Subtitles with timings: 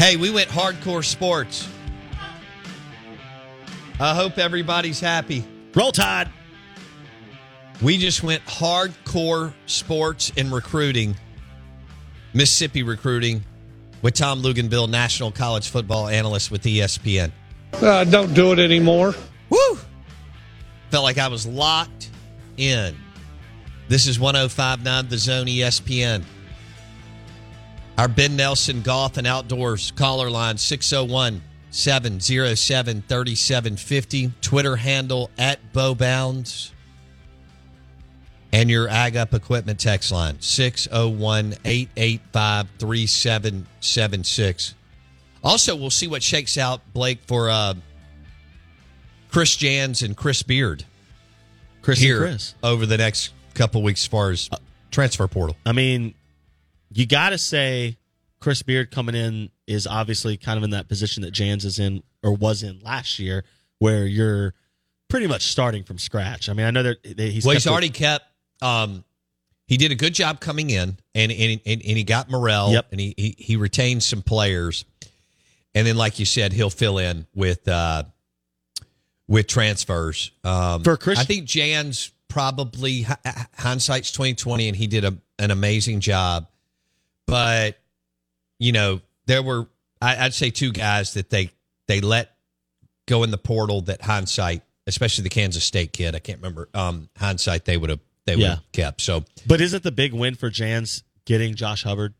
[0.00, 1.68] Hey, we went hardcore sports.
[4.00, 5.44] I hope everybody's happy.
[5.74, 6.30] Roll Tide.
[7.82, 11.16] We just went hardcore sports and recruiting,
[12.32, 13.44] Mississippi recruiting,
[14.00, 17.30] with Tom Luginbill, national college football analyst with ESPN.
[17.74, 19.14] Uh, don't do it anymore.
[19.50, 19.78] Woo!
[20.88, 22.08] Felt like I was locked
[22.56, 22.96] in.
[23.88, 26.24] This is 1059 The Zone ESPN.
[28.00, 34.32] Our Ben Nelson Golf and Outdoors caller line 601 707 3750.
[34.40, 36.70] Twitter handle at Bowbounds.
[38.54, 44.74] And your Ag Up Equipment text line 601 885 3776.
[45.44, 47.74] Also, we'll see what shakes out, Blake, for uh,
[49.30, 50.86] Chris Jans and Chris Beard
[51.82, 52.54] Chris and here Chris.
[52.62, 54.48] over the next couple weeks as far as
[54.90, 55.58] transfer portal.
[55.66, 56.14] I mean,
[56.92, 57.96] you got to say
[58.40, 62.02] Chris Beard coming in is obviously kind of in that position that Jans is in
[62.22, 63.44] or was in last year,
[63.78, 64.54] where you're
[65.08, 66.48] pretty much starting from scratch.
[66.48, 68.24] I mean, I know that he's well, he's kept a- already kept.
[68.62, 69.04] Um,
[69.66, 72.86] he did a good job coming in, and and, and, and he got Murrell, Yep.
[72.90, 74.84] and he, he he retained some players,
[75.74, 78.02] and then like you said, he'll fill in with uh,
[79.28, 80.32] with transfers.
[80.44, 85.04] Um, For Chris- I think Jan's probably hi- hi- hindsight's twenty twenty, and he did
[85.04, 86.48] a, an amazing job.
[87.30, 87.78] But
[88.58, 89.68] you know, there were
[90.02, 91.50] I, I'd say two guys that they
[91.86, 92.30] they let
[93.06, 96.68] go in the portal that hindsight, especially the Kansas State kid, I can't remember.
[96.74, 98.48] Um, hindsight they would have they would Yeah.
[98.56, 99.00] have kept.
[99.00, 102.14] So But is it the big win for Jans getting Josh Hubbard?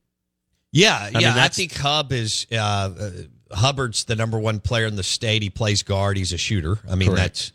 [0.72, 1.34] yeah, mean, yeah.
[1.36, 3.10] I think Hub is uh, uh,
[3.52, 5.42] Hubbard's the number one player in the state.
[5.42, 6.16] He plays guard.
[6.16, 6.78] He's a shooter.
[6.88, 7.20] I mean, Correct.
[7.20, 7.52] that's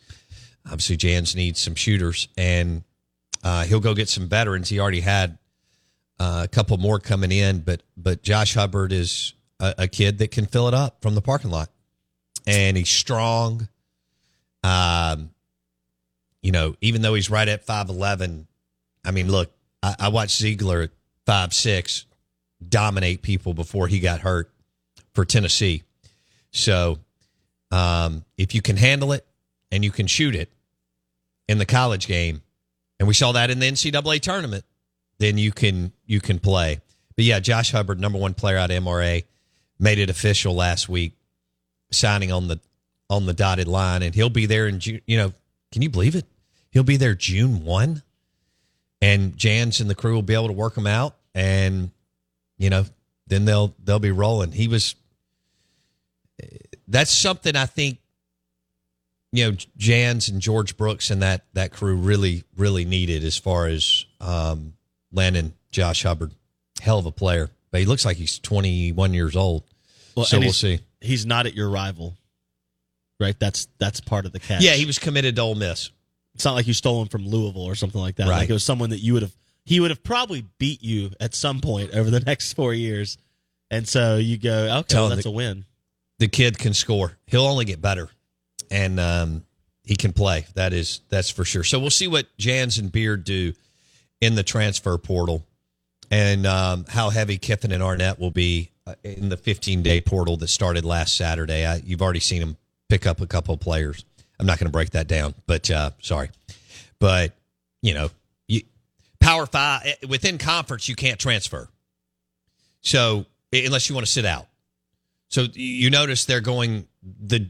[0.65, 2.83] obviously Jans needs some shooters, and
[3.43, 4.67] uh, he'll go get some veterans.
[4.69, 5.37] He already had
[6.19, 10.31] uh, a couple more coming in, but but Josh Hubbard is a, a kid that
[10.31, 11.69] can fill it up from the parking lot,
[12.47, 13.67] and he's strong.
[14.63, 15.31] Um,
[16.41, 18.47] you know, even though he's right at five eleven,
[19.03, 19.51] I mean, look,
[19.83, 20.91] I, I watched Zeigler at
[21.25, 22.05] five six
[22.67, 24.49] dominate people before he got hurt
[25.13, 25.83] for Tennessee.
[26.51, 26.99] So,
[27.71, 29.25] um, if you can handle it
[29.71, 30.49] and you can shoot it
[31.49, 32.41] in the college game,
[32.99, 34.63] and we saw that in the NCAA tournament,
[35.17, 36.79] then you can you can play.
[37.15, 39.23] But yeah, Josh Hubbard, number one player out of MRA,
[39.79, 41.13] made it official last week,
[41.91, 42.59] signing on the
[43.09, 45.01] on the dotted line, and he'll be there in June.
[45.05, 45.33] You know,
[45.71, 46.25] can you believe it?
[46.71, 48.03] He'll be there June one,
[49.01, 51.91] and Jans and the crew will be able to work him out, and
[52.57, 52.85] you know,
[53.27, 54.51] then they'll they'll be rolling.
[54.51, 54.95] He was.
[56.87, 57.99] That's something I think.
[59.31, 63.67] You know, Jans and George Brooks and that that crew really really needed as far
[63.67, 64.73] as um,
[65.15, 66.31] landing Josh Hubbard.
[66.81, 69.63] Hell of a player, but he looks like he's 21 years old.
[70.25, 70.79] so we'll see.
[71.01, 72.15] He's not at your rival,
[73.19, 73.37] right?
[73.39, 74.61] That's that's part of the catch.
[74.61, 75.89] Yeah, he was committed to Ole Miss.
[76.35, 78.27] It's not like you stole him from Louisville or something like that.
[78.27, 78.39] Right.
[78.39, 79.33] Like it was someone that you would have
[79.63, 83.17] he would have probably beat you at some point over the next four years.
[83.71, 85.65] And so you go, okay, well, that's that- a win.
[86.19, 87.17] the kid can score.
[87.25, 88.09] He'll only get better,
[88.69, 89.43] and um,
[89.85, 90.45] he can play.
[90.55, 91.63] That is that's for sure.
[91.63, 93.53] So we'll see what Jans and Beard do
[94.25, 95.45] in the transfer portal,
[96.09, 100.37] and um, how heavy Kiffin and Arnett will be uh, in the 15 day portal
[100.37, 101.65] that started last Saturday.
[101.65, 102.57] I, you've already seen them
[102.89, 104.03] pick up a couple of players.
[104.39, 106.29] I'm not going to break that down, but uh, sorry,
[106.99, 107.33] but
[107.81, 108.09] you know,
[108.47, 108.61] you,
[109.19, 111.69] Power Five eh, within conference you can't transfer.
[112.81, 114.47] So unless you want to sit out.
[115.29, 117.49] So you notice they're going the,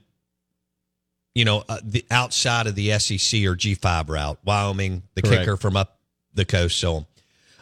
[1.33, 4.39] you know, uh, the outside of the SEC or G5 route.
[4.45, 5.42] Wyoming, the Correct.
[5.42, 5.94] kicker from up
[6.36, 7.06] the coast, so.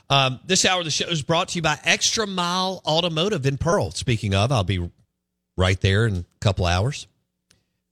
[0.10, 3.58] Um, this hour of the show is brought to you by Extra Mile Automotive in
[3.58, 3.92] Pearl.
[3.92, 4.92] Speaking of, I'll be
[5.58, 7.08] right there in a couple hours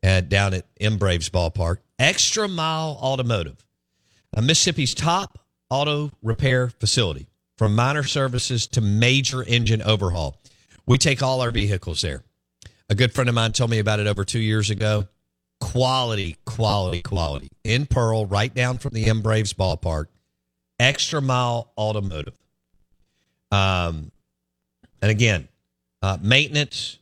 [0.03, 1.77] uh, down at M Braves Ballpark.
[1.97, 3.65] Extra Mile Automotive,
[4.35, 5.39] Mississippi's top
[5.69, 7.27] auto repair facility,
[7.57, 10.37] from minor services to major engine overhaul.
[10.85, 12.23] We take all our vehicles there.
[12.89, 15.07] A good friend of mine told me about it over two years ago.
[15.61, 17.49] Quality, quality, quality.
[17.63, 20.07] In Pearl, right down from the M Braves ballpark.
[20.81, 22.37] Extra Mile Automotive.
[23.51, 24.11] Um,
[25.01, 25.47] and again,
[26.01, 26.97] uh, maintenance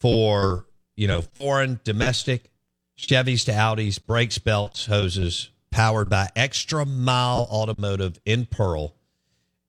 [0.00, 2.50] for you know foreign, domestic,
[2.96, 8.94] Chevys to Audis, brakes, belts, hoses, powered by Extra Mile Automotive in Pearl,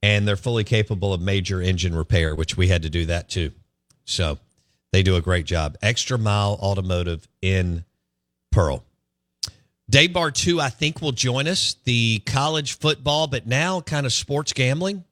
[0.04, 3.52] and they're fully capable of major engine repair, which we had to do that too.
[4.06, 4.38] So
[4.92, 5.78] they do a great job.
[5.82, 7.86] Extra Mile Automotive in
[8.52, 8.84] Pearl.
[9.90, 11.76] Dave Bartoo, I think, will join us.
[11.86, 15.04] The college football, but now kind of sports gambling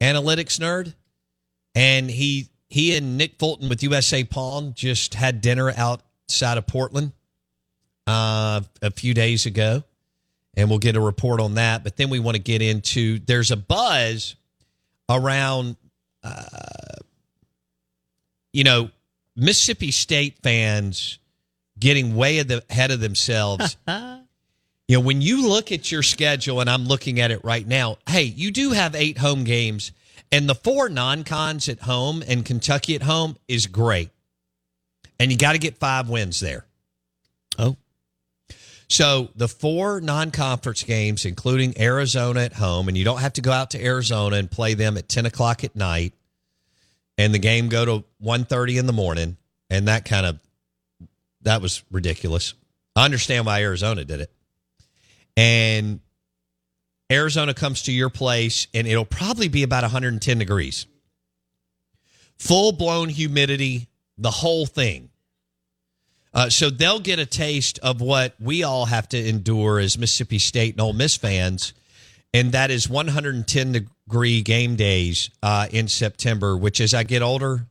[0.00, 0.94] analytics nerd.
[1.74, 7.12] And he he and Nick Fulton with USA Pawn just had dinner outside of Portland
[8.06, 9.82] uh, a few days ago.
[10.54, 11.82] And we'll get a report on that.
[11.82, 14.36] But then we want to get into there's a buzz
[15.08, 15.76] around
[16.22, 16.42] uh,
[18.52, 18.90] you know,
[19.34, 21.18] Mississippi State fans
[21.82, 23.76] getting way ahead of themselves.
[23.88, 27.98] you know, when you look at your schedule, and I'm looking at it right now,
[28.08, 29.92] hey, you do have eight home games,
[30.30, 34.10] and the four non cons at home and Kentucky at home is great.
[35.18, 36.64] And you got to get five wins there.
[37.58, 37.76] Oh.
[38.88, 43.50] So the four non-conference games, including Arizona at home, and you don't have to go
[43.52, 46.12] out to Arizona and play them at ten o'clock at night
[47.18, 49.36] and the game go to 1.30 in the morning
[49.70, 50.38] and that kind of
[51.42, 52.54] that was ridiculous.
[52.94, 54.32] I understand why arizona did it.
[55.36, 56.00] And
[57.10, 60.86] arizona comes to your place and it'll probably be about 110 degrees.
[62.38, 65.10] Full blown humidity the whole thing.
[66.34, 70.38] Uh, so they'll get a taste of what we all have to endure as mississippi
[70.38, 71.74] state and Ole miss fans
[72.34, 77.66] and that is 110 degree game days uh, in September, which as I get older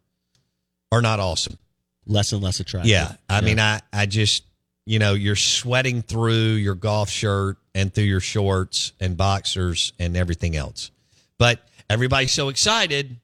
[0.91, 1.57] are not awesome.
[2.05, 2.89] Less and less attractive.
[2.89, 3.13] Yeah.
[3.29, 4.43] I mean, I, I just,
[4.85, 10.17] you know, you're sweating through your golf shirt and through your shorts and boxers and
[10.17, 10.91] everything else.
[11.37, 11.59] But
[11.89, 13.17] everybody's so excited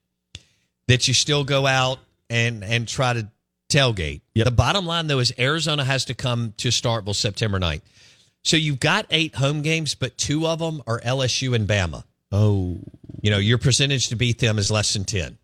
[0.86, 1.98] that you still go out
[2.30, 3.28] and, and try to
[3.68, 4.22] tailgate.
[4.34, 4.44] Yep.
[4.44, 7.82] The bottom line, though, is Arizona has to come to Starkville September 9th.
[8.42, 12.04] So you've got eight home games, but two of them are LSU and Bama.
[12.32, 12.78] Oh.
[13.20, 15.36] You know, your percentage to beat them is less than 10.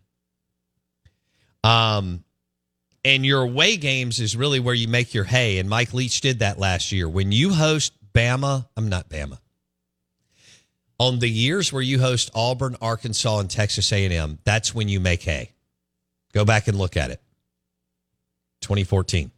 [1.64, 2.24] Um,
[3.04, 5.58] and your away games is really where you make your hay.
[5.58, 7.08] And Mike Leach did that last year.
[7.08, 9.38] When you host Bama, I'm not Bama.
[10.98, 15.22] On the years where you host Auburn, Arkansas, and Texas A&M, that's when you make
[15.22, 15.50] hay.
[16.32, 17.20] Go back and look at it.
[18.62, 19.30] 2014,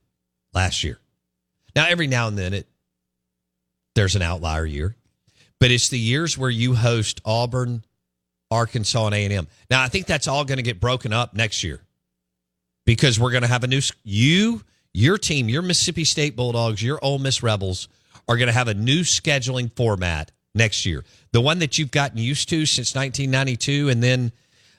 [0.55, 1.01] last year.
[1.75, 2.69] Now, every now and then it
[3.97, 4.95] there's an outlier year,
[5.59, 7.83] but it's the years where you host Auburn,
[8.51, 9.49] Arkansas, and A and M.
[9.71, 11.81] Now I think that's all going to get broken up next year
[12.87, 14.63] because we're going to have a new you,
[14.95, 17.89] your team, your Mississippi State Bulldogs, your Ole Miss Rebels
[18.29, 21.05] are going to have a new scheduling format next year.
[21.33, 24.33] The one that you've gotten used to since 1992, and then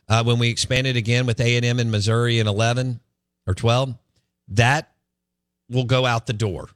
[0.10, 3.00] uh, when we expanded again with A and M in Missouri in 11
[3.46, 3.94] or 12,
[4.50, 4.92] that
[5.70, 6.70] will go out the door.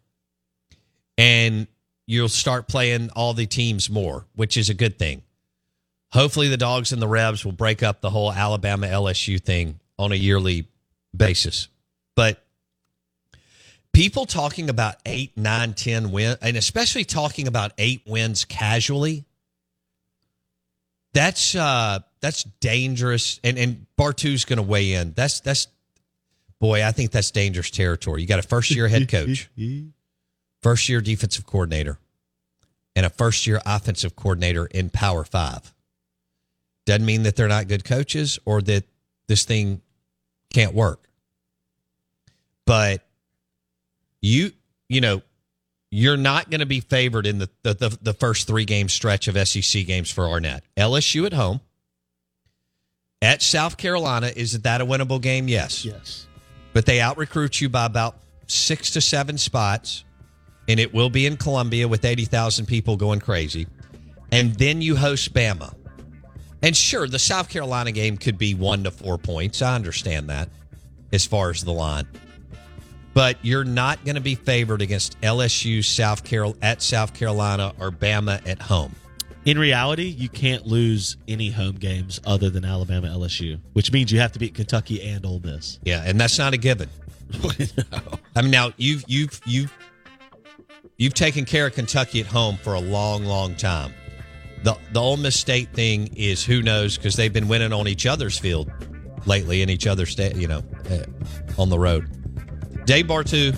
[1.17, 1.67] And
[2.05, 5.23] you'll start playing all the teams more, which is a good thing.
[6.11, 10.11] Hopefully, the Dogs and the Rebs will break up the whole Alabama LSU thing on
[10.11, 10.67] a yearly
[11.15, 11.67] basis.
[12.15, 12.43] But
[13.93, 19.25] people talking about eight, nine, ten wins, and especially talking about eight wins casually,
[21.13, 23.39] that's uh that's dangerous.
[23.43, 25.13] And and Bartoo's to weigh in.
[25.13, 25.67] That's that's
[26.59, 28.21] boy, I think that's dangerous territory.
[28.21, 29.49] You got a first year head coach
[30.61, 31.97] first year defensive coordinator
[32.95, 35.73] and a first year offensive coordinator in Power Five.
[36.85, 38.85] Doesn't mean that they're not good coaches or that
[39.27, 39.81] this thing
[40.53, 41.07] can't work.
[42.65, 43.05] But
[44.21, 44.51] you,
[44.87, 45.21] you know,
[45.89, 49.27] you're not going to be favored in the, the, the, the first three game stretch
[49.27, 50.63] of SEC games for Arnett.
[50.77, 51.61] LSU at home.
[53.23, 55.47] At South Carolina, is that a winnable game?
[55.47, 55.85] Yes.
[55.85, 56.25] Yes.
[56.73, 58.17] But they out recruit you by about
[58.47, 60.03] six to seven spots
[60.67, 63.67] and it will be in Columbia with 80,000 people going crazy.
[64.31, 65.73] And then you host Bama.
[66.61, 69.61] And sure, the South Carolina game could be one to four points.
[69.61, 70.49] I understand that
[71.11, 72.07] as far as the line.
[73.13, 77.91] But you're not going to be favored against LSU, South Carol at South Carolina, or
[77.91, 78.95] Bama at home.
[79.43, 84.19] In reality, you can't lose any home games other than Alabama LSU, which means you
[84.19, 85.79] have to beat Kentucky and Ole Miss.
[85.83, 86.89] Yeah, and that's not a given.
[88.35, 89.73] I mean, now you've you've you've
[90.97, 93.93] you've taken care of Kentucky at home for a long, long time.
[94.63, 98.05] The the Ole Miss State thing is who knows because they've been winning on each
[98.05, 98.71] other's field
[99.25, 102.85] lately in each other's state, you know, uh, on the road.
[102.85, 103.55] Dave Bartoo,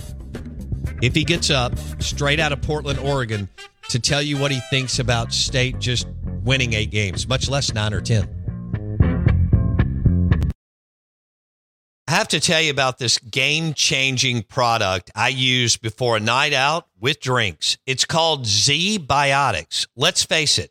[1.02, 3.48] if he gets up straight out of Portland, Oregon,
[3.88, 6.06] to tell you what he thinks about State just
[6.42, 8.28] winning eight games, much less nine or ten.
[12.06, 16.52] I have to tell you about this game changing product I use before a night
[16.52, 17.76] out with drinks.
[17.86, 19.88] It's called ZBiotics.
[19.96, 20.70] Let's face it,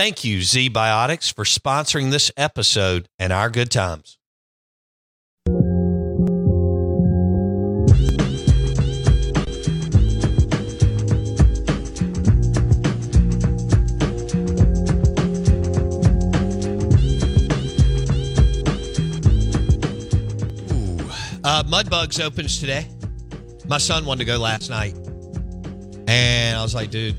[0.00, 4.16] Thank you, ZBiotics, for sponsoring this episode and our good times.
[21.44, 22.88] Uh, Mudbugs opens today.
[23.68, 24.94] My son wanted to go last night.
[26.08, 27.16] And I was like, dude,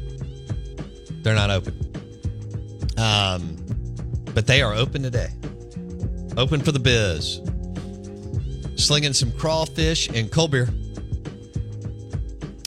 [1.24, 1.91] they're not open.
[3.02, 3.56] Um,
[4.36, 5.30] but they are open today.
[6.38, 7.42] Open for the biz.
[8.76, 10.70] Slinging some crawfish and cold beer.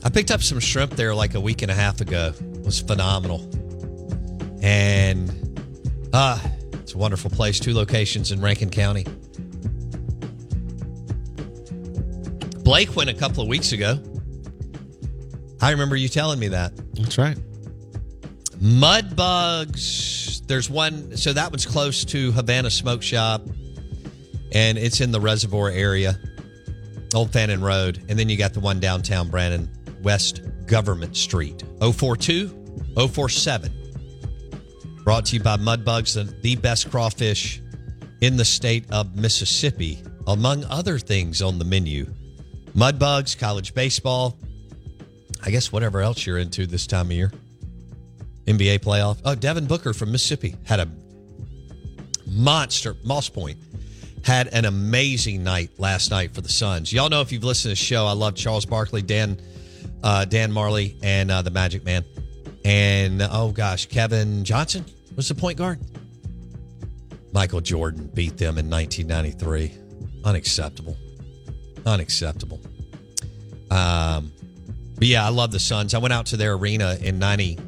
[0.02, 2.32] I picked up some shrimp there like a week and a half ago.
[2.38, 3.48] It was phenomenal.
[4.60, 5.30] And
[6.12, 7.60] ah, it's a wonderful place.
[7.60, 9.04] Two locations in Rankin County.
[12.64, 13.98] Blake went a couple of weeks ago.
[15.60, 16.72] I remember you telling me that.
[16.94, 17.38] That's right.
[18.64, 20.46] Mudbugs.
[20.46, 21.18] There's one.
[21.18, 23.42] So that one's close to Havana Smoke Shop,
[24.52, 26.18] and it's in the Reservoir area,
[27.14, 29.68] Old Fannin Road, and then you got the one downtown Brandon,
[30.02, 32.48] West Government Street, 042
[32.96, 33.70] 047.
[35.04, 37.60] Brought to you by Mudbugs, the, the best crawfish
[38.22, 42.06] in the state of Mississippi, among other things on the menu.
[42.74, 44.38] Mudbugs, college baseball,
[45.42, 47.30] I guess whatever else you're into this time of year.
[48.46, 49.18] NBA playoff.
[49.24, 50.88] Oh, Devin Booker from Mississippi had a
[52.26, 52.96] monster.
[53.02, 53.58] Moss Point
[54.24, 56.92] had an amazing night last night for the Suns.
[56.92, 59.40] Y'all know if you've listened to the show, I love Charles Barkley, Dan,
[60.02, 62.04] uh, Dan Majerle, and uh, the Magic Man,
[62.64, 64.84] and oh gosh, Kevin Johnson
[65.16, 65.78] was the point guard.
[67.32, 69.72] Michael Jordan beat them in 1993.
[70.24, 70.96] Unacceptable.
[71.84, 72.60] Unacceptable.
[73.70, 74.32] Um,
[74.94, 75.94] but yeah, I love the Suns.
[75.94, 77.58] I went out to their arena in 90.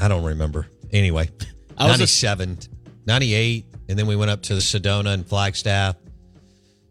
[0.00, 0.66] I don't remember.
[0.92, 1.30] Anyway,
[1.76, 2.58] I was a- 97,
[3.06, 5.96] 98, and then we went up to the Sedona and Flagstaff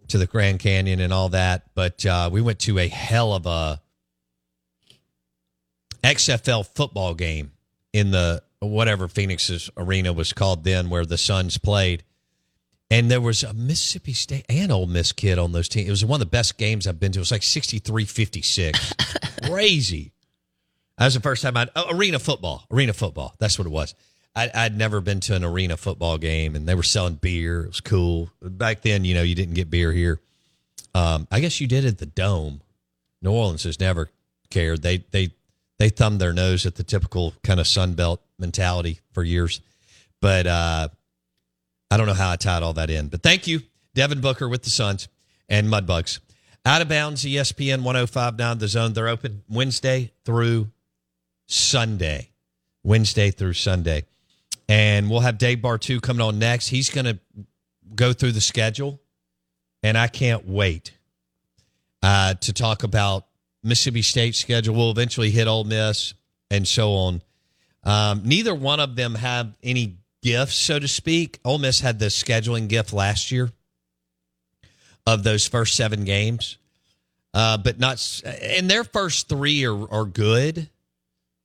[0.09, 1.63] to the Grand Canyon and all that.
[1.75, 3.81] But uh, we went to a hell of a
[6.03, 7.51] XFL football game
[7.93, 12.03] in the whatever Phoenix's arena was called then, where the Suns played.
[12.91, 15.87] And there was a Mississippi State and Ole Miss kid on those teams.
[15.87, 17.19] It was one of the best games I've been to.
[17.19, 18.93] It was like 63 56.
[19.45, 20.12] Crazy.
[20.97, 22.65] That was the first time I'd oh, arena football.
[22.71, 23.35] Arena football.
[23.39, 23.95] That's what it was.
[24.35, 27.63] I, I'd never been to an arena football game, and they were selling beer.
[27.63, 28.29] It was cool.
[28.41, 30.19] Back then, you know, you didn't get beer here.
[30.95, 32.61] Um, I guess you did at the Dome.
[33.21, 34.09] New Orleans has never
[34.49, 34.81] cared.
[34.81, 35.31] They they
[35.79, 39.61] they thumbed their nose at the typical kind of Sun Belt mentality for years.
[40.21, 40.89] But uh,
[41.89, 43.07] I don't know how I tied all that in.
[43.07, 43.61] But thank you,
[43.93, 45.07] Devin Booker with the Suns
[45.49, 46.19] and Mudbugs.
[46.65, 48.93] Out of bounds, ESPN 1059 The Zone.
[48.93, 50.69] They're open Wednesday through
[51.53, 52.29] Sunday.
[52.83, 54.05] Wednesday through Sunday.
[54.67, 56.67] And we'll have Dave Bartoo coming on next.
[56.67, 57.19] He's going to
[57.95, 58.99] go through the schedule.
[59.81, 60.93] And I can't wait
[62.01, 63.25] uh, to talk about
[63.63, 64.75] Mississippi State's schedule.
[64.75, 66.13] We'll eventually hit Ole Miss
[66.49, 67.21] and so on.
[67.83, 71.39] Um, neither one of them have any gifts, so to speak.
[71.43, 73.51] Ole Miss had the scheduling gift last year
[75.05, 76.57] of those first seven games,
[77.33, 78.21] uh, but not.
[78.41, 80.69] And their first three are are good.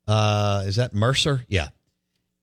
[0.09, 1.45] Uh, is that Mercer?
[1.49, 1.69] Yeah.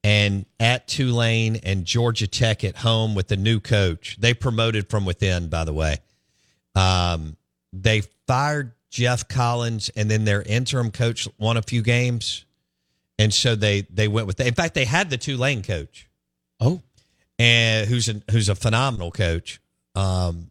[0.04, 4.18] And at Tulane and Georgia Tech at home with the new coach.
[4.20, 5.98] They promoted from within, by the way.
[6.76, 7.38] Um,
[7.74, 12.46] they fired Geoff Collins, and then their interim coach won a few games,
[13.18, 14.38] and so they they went with.
[14.38, 14.48] That.
[14.48, 16.08] In fact, they had the Tulane coach,
[16.60, 16.82] Oh,
[17.40, 19.60] and who's a, who's a phenomenal coach,
[19.96, 20.50] um,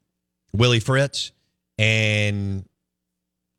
[0.53, 1.33] Willie Fritz,
[1.79, 2.69] and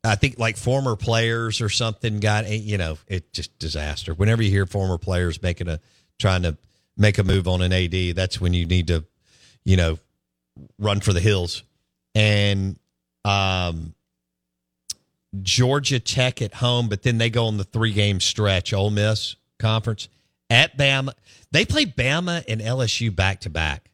[0.06, 4.14] I think like former players or something got you know it just disaster.
[4.14, 5.80] Whenever you hear former players making a
[6.18, 6.56] trying to
[6.96, 9.04] make a move on an AD, that's when you need to,
[9.64, 9.98] you know,
[10.78, 11.62] run for the hills.
[12.14, 12.78] And
[13.24, 13.94] um,
[15.42, 18.72] Georgia Tech at home, but then they go on the three game stretch.
[18.72, 20.08] Ole Miss conference
[20.48, 21.12] at Bama.
[21.50, 23.90] They play Bama and LSU back to back.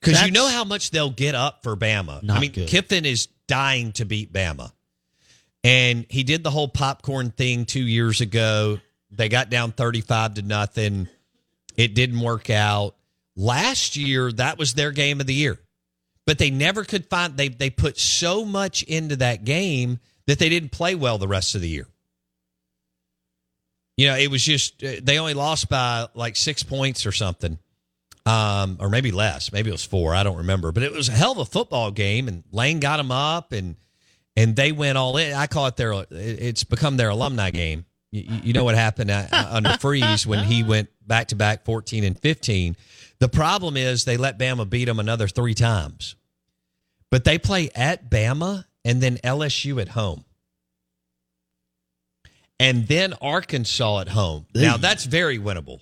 [0.00, 2.28] Because you know how much they'll get up for Bama.
[2.28, 2.68] I mean, good.
[2.68, 4.72] Kiffin is dying to beat Bama.
[5.64, 8.80] And he did the whole popcorn thing two years ago.
[9.10, 11.08] They got down 35 to nothing.
[11.76, 12.96] It didn't work out.
[13.36, 15.58] Last year, that was their game of the year.
[16.26, 20.48] But they never could find they they put so much into that game that they
[20.48, 21.88] didn't play well the rest of the year.
[23.96, 27.58] You know, it was just they only lost by like 6 points or something.
[28.24, 29.52] Um or maybe less.
[29.52, 31.90] Maybe it was 4, I don't remember, but it was a hell of a football
[31.90, 33.76] game and Lane got them up and
[34.36, 35.34] and they went all in.
[35.34, 37.84] I call it their it's become their alumni game.
[38.10, 42.04] You, you know what happened uh, under Freeze when he went back to back 14
[42.04, 42.76] and 15.
[43.18, 46.16] The problem is they let Bama beat them another three times.
[47.10, 50.24] But they play at Bama and then LSU at home.
[52.58, 54.46] And then Arkansas at home.
[54.54, 55.80] Now that's very winnable.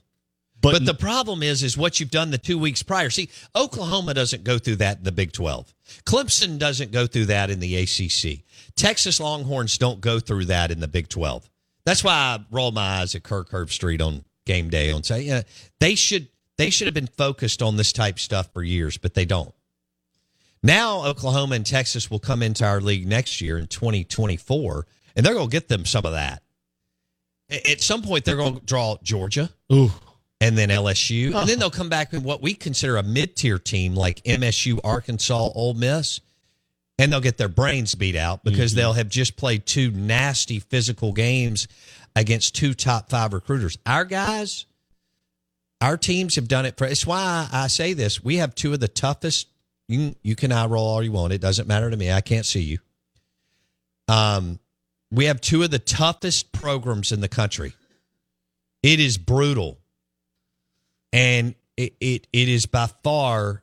[0.61, 3.09] But, But the problem is, is what you've done the two weeks prior.
[3.09, 5.73] See, Oklahoma doesn't go through that in the Big 12.
[6.05, 8.45] Clemson doesn't go through that in the ACC.
[8.77, 11.49] Texas Longhorns don't go through that in the Big 12.
[11.85, 15.43] That's why I roll my eyes at Kirk Herbstreit on game day and say, yeah,
[15.79, 19.25] they should they should have been focused on this type stuff for years, but they
[19.25, 19.55] don't.
[20.63, 25.33] Now Oklahoma and Texas will come into our league next year in 2024, and they're
[25.33, 26.43] going to get them some of that.
[27.51, 29.91] At some point, they're going to draw Georgia ooh,
[30.41, 33.95] and then LSU, and then they'll come back with what we consider a mid-tier team
[33.95, 36.21] like MSU, Arkansas, Ole Miss,
[36.99, 41.13] and they'll get their brains beat out because they'll have just played two nasty physical
[41.13, 41.69] games
[42.17, 43.79] against two top five recruiters.
[43.85, 44.65] Our guys,
[45.81, 46.87] our teams have done it for.
[46.87, 49.49] It's why I say this: we have two of the toughest.
[49.89, 52.11] You can, you can eye roll all you want; it doesn't matter to me.
[52.11, 52.79] I can't see you.
[54.09, 54.59] Um,
[55.11, 57.75] we have two of the toughest programs in the country.
[58.83, 59.80] It is brutal
[61.13, 63.63] and it, it it is by far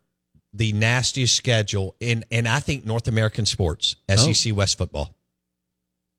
[0.53, 4.15] the nastiest schedule in and I think North American sports, oh.
[4.15, 5.15] SEC West football.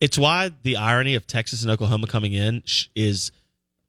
[0.01, 2.63] it's why the irony of Texas and Oklahoma coming in
[2.95, 3.33] is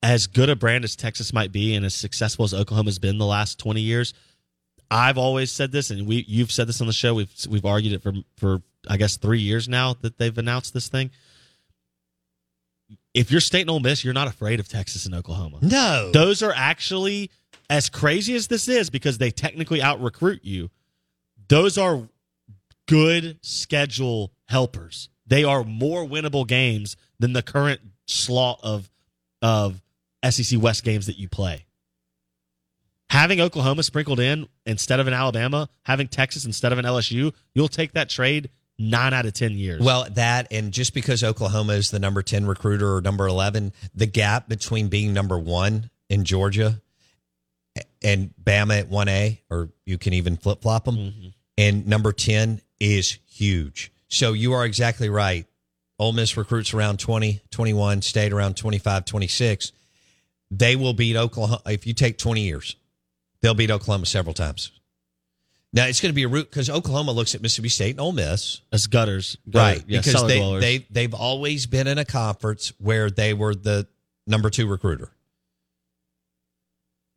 [0.01, 3.25] as good a brand as Texas might be and as successful as Oklahoma's been the
[3.25, 4.13] last 20 years.
[4.89, 7.13] I've always said this, and we you've said this on the show.
[7.13, 10.87] We've we've argued it for for I guess three years now that they've announced this
[10.87, 11.11] thing.
[13.13, 15.59] If you're State and Ole Miss, you're not afraid of Texas and Oklahoma.
[15.61, 17.31] No, Those are actually
[17.69, 20.69] as crazy as this is because they technically out recruit you.
[21.47, 22.07] Those are
[22.87, 25.09] good schedule helpers.
[25.27, 28.89] They are more winnable games than the current slot of
[29.41, 29.81] of
[30.27, 31.65] SEC West games that you play.
[33.09, 37.67] Having Oklahoma sprinkled in instead of an Alabama, having Texas instead of an LSU, you'll
[37.67, 39.81] take that trade nine out of ten years.
[39.81, 44.07] Well, that and just because Oklahoma is the number 10 recruiter or number 11, the
[44.07, 46.81] gap between being number 1 in Georgia
[48.01, 51.27] and Bama at 1A or you can even flip-flop them mm-hmm.
[51.57, 53.91] and number 10 is huge.
[54.07, 55.45] So you are exactly right.
[55.99, 59.71] Ole Miss recruits around 20, 21, State around 25, 26.
[60.49, 62.75] They will beat Oklahoma if you take 20 years.
[63.41, 64.71] They'll beat Oklahoma several times.
[65.71, 68.11] Now it's going to be a route because Oklahoma looks at Mississippi State and Ole
[68.11, 68.61] Miss.
[68.71, 70.61] As gutters, gutter- right yeah, because they, dwellers.
[70.61, 73.87] they they've always been in a conference where they were the
[74.25, 75.11] number two recruiter.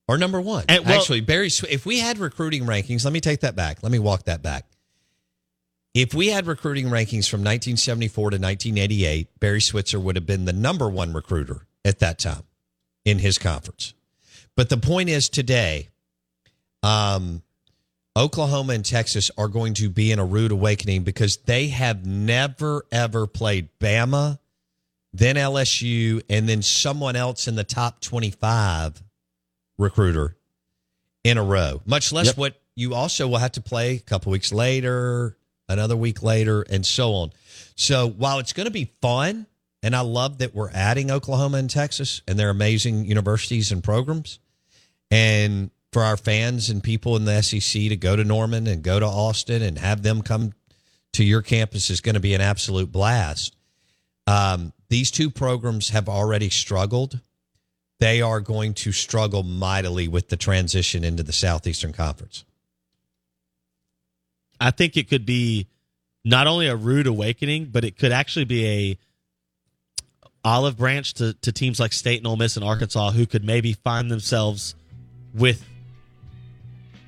[0.08, 0.64] Or number one.
[0.68, 3.82] And, well- actually barry if we had recruiting rankings let me take that back.
[3.82, 4.66] Let me walk that back.
[5.94, 10.52] If we had recruiting rankings from 1974 to 1988 barry switzer would have been the
[10.52, 12.42] number one recruiter at that time
[13.04, 13.94] in his conference.
[14.56, 15.88] But the point is today
[16.82, 17.42] um
[18.16, 22.84] Oklahoma and Texas are going to be in a rude awakening because they have never
[22.92, 24.38] ever played Bama,
[25.12, 29.02] then LSU, and then someone else in the top 25
[29.78, 30.36] recruiter
[31.24, 32.36] in a row, much less Yep.
[32.36, 35.36] what you also will have to play a couple weeks later,
[35.68, 37.32] another week later, and so on.
[37.76, 39.46] So while it's going to be fun,
[39.82, 44.38] and I love that we're adding Oklahoma and Texas, and they're amazing universities and programs,
[45.10, 48.98] and for our fans and people in the SEC to go to Norman and go
[48.98, 50.52] to Austin and have them come
[51.12, 53.54] to your campus is going to be an absolute blast.
[54.26, 57.20] Um, these two programs have already struggled.
[58.00, 62.44] They are going to struggle mightily with the transition into the Southeastern Conference.
[64.58, 65.66] I think it could be
[66.24, 68.98] not only a rude awakening, but it could actually be a
[70.44, 73.74] olive branch to, to teams like State and Ole Miss and Arkansas who could maybe
[73.74, 74.74] find themselves
[75.34, 75.64] with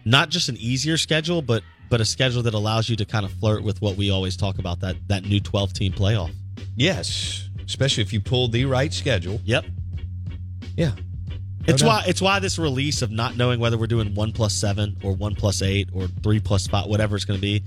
[0.05, 3.33] not just an easier schedule, but but a schedule that allows you to kind of
[3.33, 6.33] flirt with what we always talk about that that new twelve team playoff.
[6.77, 9.41] Yes, especially if you pull the right schedule.
[9.45, 9.65] Yep.
[10.77, 10.93] Yeah.
[11.67, 11.89] It's doubt.
[11.89, 15.13] why it's why this release of not knowing whether we're doing one plus seven or
[15.13, 17.65] one plus eight or three plus five, whatever it's going to be,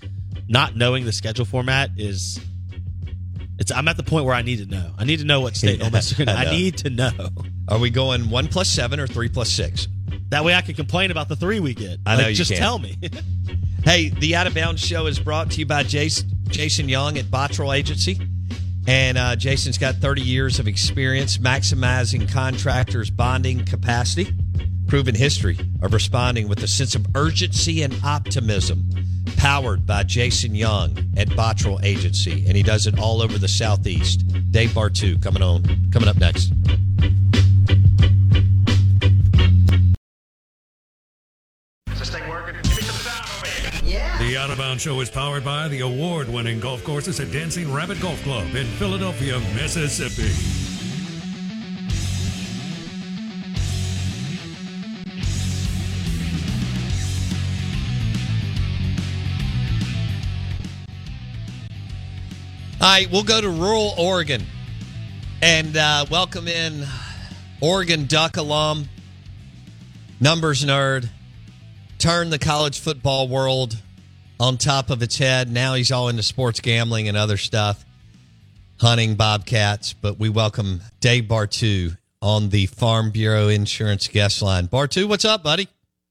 [0.48, 2.40] not knowing the schedule format is.
[3.60, 3.72] It's.
[3.72, 4.94] I'm at the point where I need to know.
[5.00, 6.34] I need to know what state and Ole Miss are going to.
[6.34, 7.30] I I need to know.
[7.70, 9.88] Are we going one plus seven or three plus six?
[10.30, 12.00] That way I can complain about the three we get.
[12.06, 12.60] I know Like, you Just can.
[12.60, 12.98] tell me.
[13.84, 17.26] Hey, the Out of Bounds Show is brought to you by Jason, Jason Young at
[17.26, 18.20] Bottrell Agency.
[18.86, 24.34] And uh, Jason's got 30 years of experience maximizing contractors' bonding capacity,
[24.88, 28.90] proven history of responding with a sense of urgency and optimism.
[29.38, 34.26] Powered by Jason Young at Bottrell Agency, and he does it all over the Southeast.
[34.52, 36.52] Dave Bartoo coming on, coming up next.
[44.48, 48.00] Out of Bounds Show is powered by the award winning golf courses at Dancing Rabbit
[48.00, 50.32] Golf Club in Philadelphia, Mississippi.
[62.80, 64.44] All right, we'll go to rural Oregon
[65.42, 66.86] and uh, welcome in
[67.60, 68.88] Oregon Duck alum,
[70.22, 71.10] numbers nerd,
[72.00, 73.82] turned the college football world
[74.40, 75.52] on top of its head.
[75.52, 77.84] Now he's all into sports gambling and other stuff,
[78.80, 79.94] hunting bobcats.
[79.94, 84.68] But we welcome Dave Bartoo on the Farm Bureau Insurance guest line.
[84.68, 85.68] Bartoo, what's up, buddy?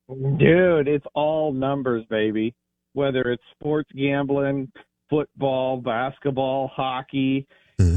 [0.08, 2.54] Dude, it's all numbers, baby.
[2.92, 4.70] Whether it's sports gambling,
[5.10, 7.46] football, basketball, hockey.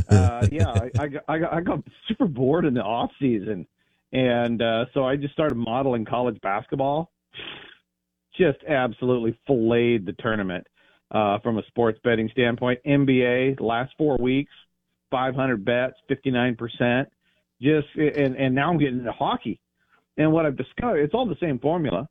[0.09, 3.67] Uh, yeah, I, I, got- I, got, I got super bored in the off season,
[4.11, 7.11] and uh, so I just started modeling college basketball.
[8.39, 10.65] Just absolutely filleted the tournament
[11.11, 12.79] uh, from a sports betting standpoint.
[12.85, 14.51] NBA last four weeks,
[15.11, 17.09] 500 bets, 59 percent.
[17.61, 19.59] Just and and now I'm getting into hockey.
[20.17, 22.07] And what I've discovered, it's all the same formula,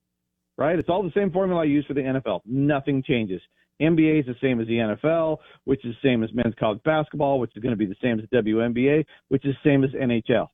[0.56, 0.78] right?
[0.78, 2.40] It's all the same formula I use for the NFL.
[2.46, 3.40] Nothing changes.
[3.80, 7.38] NBA is the same as the NFL, which is the same as men's college basketball,
[7.38, 10.48] which is going to be the same as WNBA, which is the same as NHL.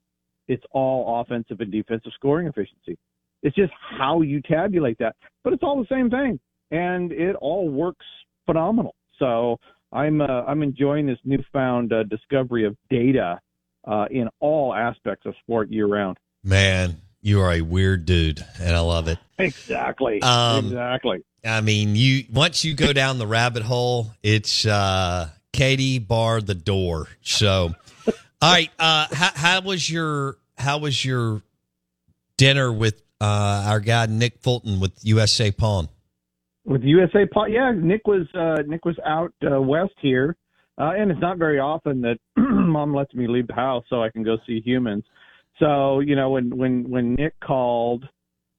[0.46, 2.98] It's all offensive and defensive scoring efficiency.
[3.44, 7.68] It's just how you tabulate that, but it's all the same thing, and it all
[7.68, 8.06] works
[8.46, 8.96] phenomenal.
[9.18, 9.58] So
[9.92, 13.38] I'm uh, I'm enjoying this newfound uh, discovery of data
[13.86, 16.16] uh, in all aspects of sport year round.
[16.42, 19.18] Man, you are a weird dude, and I love it.
[19.38, 20.22] Exactly.
[20.22, 21.24] Um, exactly.
[21.44, 26.54] I mean, you once you go down the rabbit hole, it's uh Katie bar the
[26.54, 27.08] door.
[27.22, 27.74] So,
[28.06, 31.42] all right, uh how, how was your how was your
[32.36, 35.88] dinner with uh our guy Nick Fulton with USA Pawn?
[36.64, 40.36] With USA Pawn, yeah, Nick was uh, Nick was out uh, west here,
[40.78, 44.10] uh, and it's not very often that mom lets me leave the house so I
[44.10, 45.04] can go see humans.
[45.58, 48.04] So you know, when when when Nick called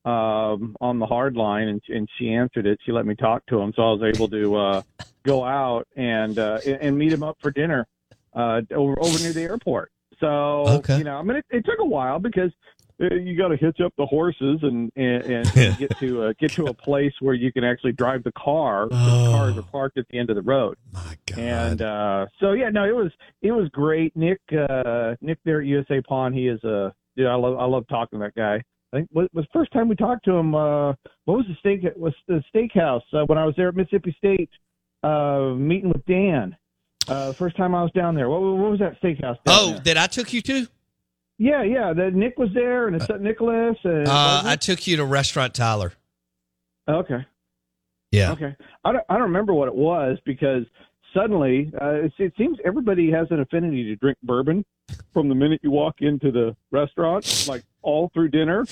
[0.05, 3.59] um, on the hard line and and she answered it, she let me talk to
[3.59, 4.81] him, so I was able to uh,
[5.25, 7.87] go out and uh, and and meet him up for dinner
[8.35, 9.91] uh, over over near the airport.
[10.19, 10.97] So Okay.
[10.99, 12.51] you know, I mean, it, it took a while because
[12.99, 16.51] you got to hitch up the horses and and, and, and get to uh, get
[16.53, 18.87] to a place where you can actually drive the car.
[18.89, 21.39] The cars are parked at the end of the road, My God.
[21.39, 24.15] and uh, so yeah, no, it was it was great.
[24.15, 27.27] Nick uh, Nick there at USA Pawn, he is a dude.
[27.27, 28.63] I love I love talking to that guy.
[28.93, 30.55] I think was was the first time we talked to him.
[30.55, 30.93] Uh,
[31.25, 31.81] what was the steak?
[31.97, 34.49] Was the steakhouse uh, when I was there at Mississippi State
[35.03, 36.55] uh, meeting with Dan?
[37.07, 38.29] Uh, first time I was down there.
[38.29, 39.37] What, what was that steakhouse?
[39.43, 39.79] Down oh, there?
[39.81, 40.67] that I took you to?
[41.37, 41.93] Yeah, yeah.
[41.93, 43.21] The Nick was there, and it's St.
[43.21, 43.77] Nicholas.
[43.83, 45.93] And Uh, I took you to Restaurant Tyler.
[46.87, 47.25] okay.
[48.11, 48.31] Yeah.
[48.31, 48.55] Okay.
[48.85, 50.63] I don't, I don't remember what it was because
[51.13, 54.63] suddenly, uh, it, it seems everybody has an affinity to drink bourbon
[55.11, 58.63] from the minute you walk into the restaurant, like all through dinner,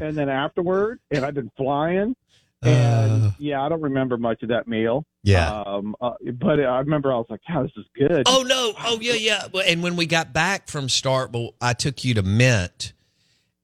[0.00, 1.00] and then afterward.
[1.10, 2.14] And I've been flying,
[2.62, 3.30] and Uh.
[3.38, 5.04] yeah, I don't remember much of that meal.
[5.26, 5.62] Yeah.
[5.66, 8.72] Um, uh, but I remember I was like, "Wow, this is good." Oh no!
[8.84, 9.46] Oh yeah, yeah.
[9.66, 12.92] And when we got back from Starkville, I took you to Mint,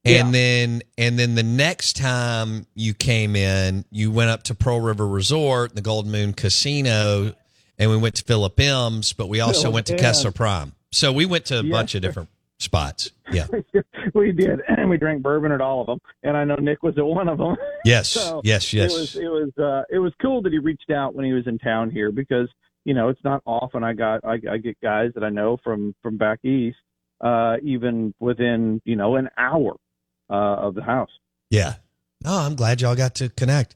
[0.04, 0.30] and Yeah.
[0.32, 5.06] then and then the next time you came in, you went up to Pearl River
[5.06, 7.32] Resort, the Golden Moon Casino,
[7.78, 9.96] and we went to Philip M's, but we also Philip went to.
[9.98, 10.72] Kessler Prime.
[10.90, 11.70] So we went to a Yeah.
[11.70, 13.12] bunch of different spots.
[13.32, 13.46] Yeah.
[14.14, 16.00] we did, and we drank bourbon at all of them.
[16.22, 17.56] And I know Nick was at one of them.
[17.84, 18.10] Yes.
[18.10, 18.72] So yes.
[18.72, 21.48] It was it was uh, it was cool that he reached out when he was
[21.48, 22.48] in town here because
[22.84, 25.92] you know it's not often I got I, I get guys that I know from
[26.00, 26.76] from back east
[27.22, 29.74] uh, even within you know an hour
[30.30, 31.10] uh, of the house.
[31.50, 31.74] Yeah.
[32.24, 33.74] Oh, I'm glad y'all got to connect.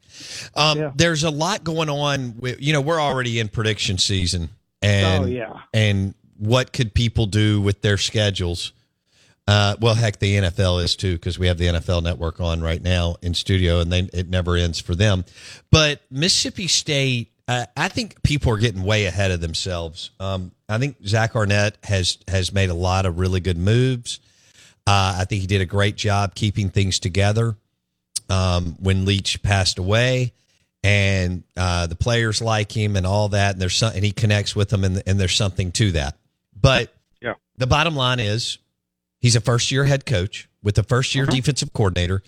[0.55, 0.93] Um, Yeah.
[0.95, 2.37] There's a lot going on.
[2.39, 4.51] With, you know, we're already in prediction season,
[4.83, 8.73] and oh yeah, and what could people do with their schedules?
[9.49, 12.83] Uh, well, heck, the NFL is too because we have the NFL Network on right
[12.83, 15.25] now in studio, and they, it never ends for them.
[15.71, 20.11] But Mississippi State, uh, I think people are getting way ahead of themselves.
[20.19, 24.19] Um, I think Zach Arnett has has made a lot of really good moves.
[24.85, 27.57] Uh, I think he did a great job keeping things together
[28.29, 30.33] um, when Leach passed away,
[30.83, 33.53] and uh, the players like him and all that.
[33.53, 36.17] And there's some, and he connects with them, and, and there's something to that.
[36.61, 37.35] But Yeah.
[37.59, 38.59] the bottom line is,
[39.21, 41.35] he's a first year head coach with a first year uh-huh.
[41.35, 42.23] defensive coordinator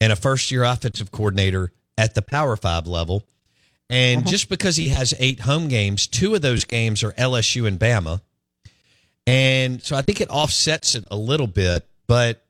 [0.00, 3.24] and a first year offensive coordinator at the Power Five level.
[3.88, 4.30] And uh-huh.
[4.30, 8.20] just because he has eight home games, two of those games are LSU and Bama.
[9.26, 12.44] And so I think it offsets it a little bit, but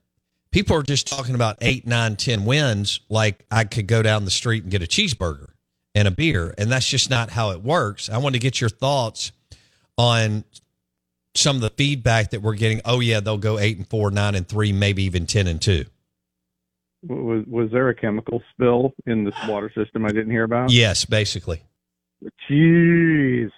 [0.51, 4.31] people are just talking about eight, nine, ten wins like I could go down the
[4.31, 5.49] street and get a cheeseburger
[5.95, 6.55] and a beer.
[6.57, 8.09] And that's just not how it works.
[8.09, 9.33] I want to get your thoughts
[9.99, 10.45] on
[11.35, 12.81] some of the feedback that we're getting.
[12.85, 15.85] Oh, yeah, they'll go eight and four, nine and three, maybe even 10 and two.
[17.03, 20.71] was was there a chemical spill in this water system I didn't hear about?
[20.71, 21.63] Yes, basically.
[22.51, 23.51] Jeez,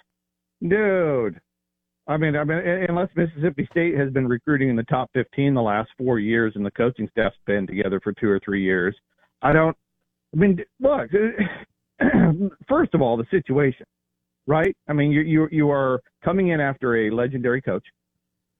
[0.61, 1.39] dude.
[2.05, 2.59] I mean, I mean,
[2.89, 6.65] unless Mississippi State has been recruiting in the top 15 the last four years, and
[6.65, 8.95] the coaching staff's been together for two or three years,
[9.41, 9.75] I don't.
[10.33, 11.09] I mean, look.
[12.67, 13.85] First of all, the situation,
[14.47, 14.75] right?
[14.87, 17.85] I mean, you you you are coming in after a legendary coach,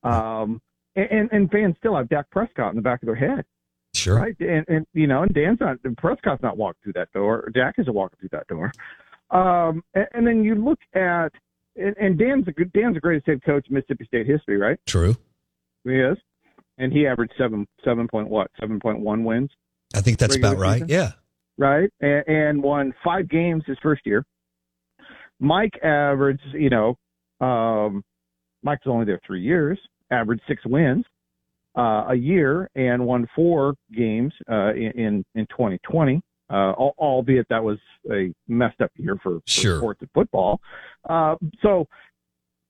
[0.03, 0.61] um,
[0.95, 3.45] and and fans still have Dak Prescott in the back of their head
[3.95, 4.15] Sure.
[4.15, 4.35] right?
[4.39, 7.49] And and you know, and Dan's not Prescott's not walking through that door.
[7.53, 8.71] Dak isn't walking through that door.
[9.31, 11.29] Um, and, and then you look at
[11.75, 14.79] and, and Dan's a good Dan's the greatest head coach in Mississippi State history, right?
[14.87, 15.15] True.
[15.83, 16.17] He is,
[16.77, 19.51] and he averaged seven seven point what seven point one wins,
[19.95, 20.75] I think that's about right.
[20.81, 20.89] season?
[20.89, 21.11] Yeah.
[21.57, 21.89] right?
[22.01, 24.25] And, and won five games his first year.
[25.43, 26.97] Mike averaged, you know,
[27.45, 28.03] um,
[28.63, 29.77] Mike was only there three years,
[30.09, 31.03] averaged six wins
[31.77, 36.21] uh, a year, and won four games uh, in in in 2020.
[36.49, 37.79] Uh, albeit that was
[38.11, 39.77] a messed up year for, for Sure.
[39.79, 40.59] sports and football.
[41.09, 41.87] Uh, so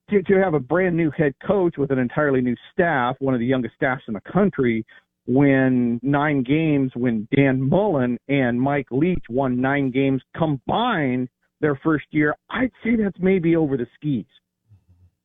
[0.09, 3.41] to, to have a brand new head coach with an entirely new staff, one of
[3.41, 4.85] the youngest staffs in the country,
[5.27, 11.27] win nine games when Dan Mullen and Mike Leach won nine games combined
[11.63, 14.25] their first year, I'd say that's maybe over the skis.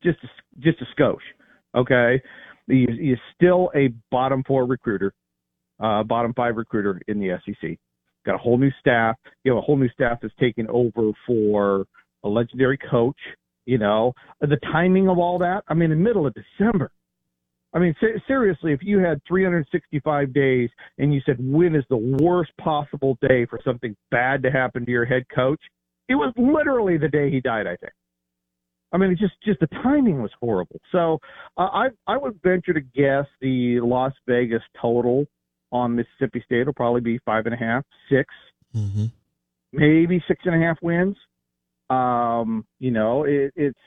[0.02, 0.28] Just a,
[0.60, 1.16] just a skosh.
[1.74, 2.22] Okay.
[2.68, 5.12] You, you're still a bottom four recruiter,
[5.80, 7.76] uh, bottom five recruiter in the SEC.
[8.24, 9.16] Got a whole new staff.
[9.44, 11.86] You have a whole new staff that's taken over for
[12.24, 13.18] a legendary coach.
[13.66, 15.64] You know, the timing of all that.
[15.68, 16.90] I mean, in the middle of December.
[17.74, 22.16] I mean, ser- seriously, if you had 365 days and you said when is the
[22.22, 25.60] worst possible day for something bad to happen to your head coach,
[26.08, 27.66] it was literally the day he died.
[27.66, 27.92] I think.
[28.92, 30.80] I mean, it's just just the timing was horrible.
[30.92, 31.18] So
[31.56, 35.26] uh, I I would venture to guess the Las Vegas total
[35.70, 38.32] on Mississippi State will probably be five and a half, six,
[38.76, 39.06] Mm-hmm.
[39.72, 41.16] maybe six and a half wins.
[41.90, 43.78] Um, you know, it, it's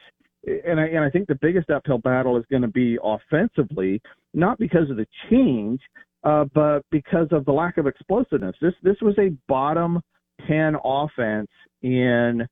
[0.43, 4.01] and I and I think the biggest uphill battle is going to be offensively,
[4.33, 5.79] not because of the change,
[6.23, 8.55] uh, but because of the lack of explosiveness.
[8.61, 10.01] This this was a bottom
[10.47, 11.49] ten offense
[11.81, 12.47] in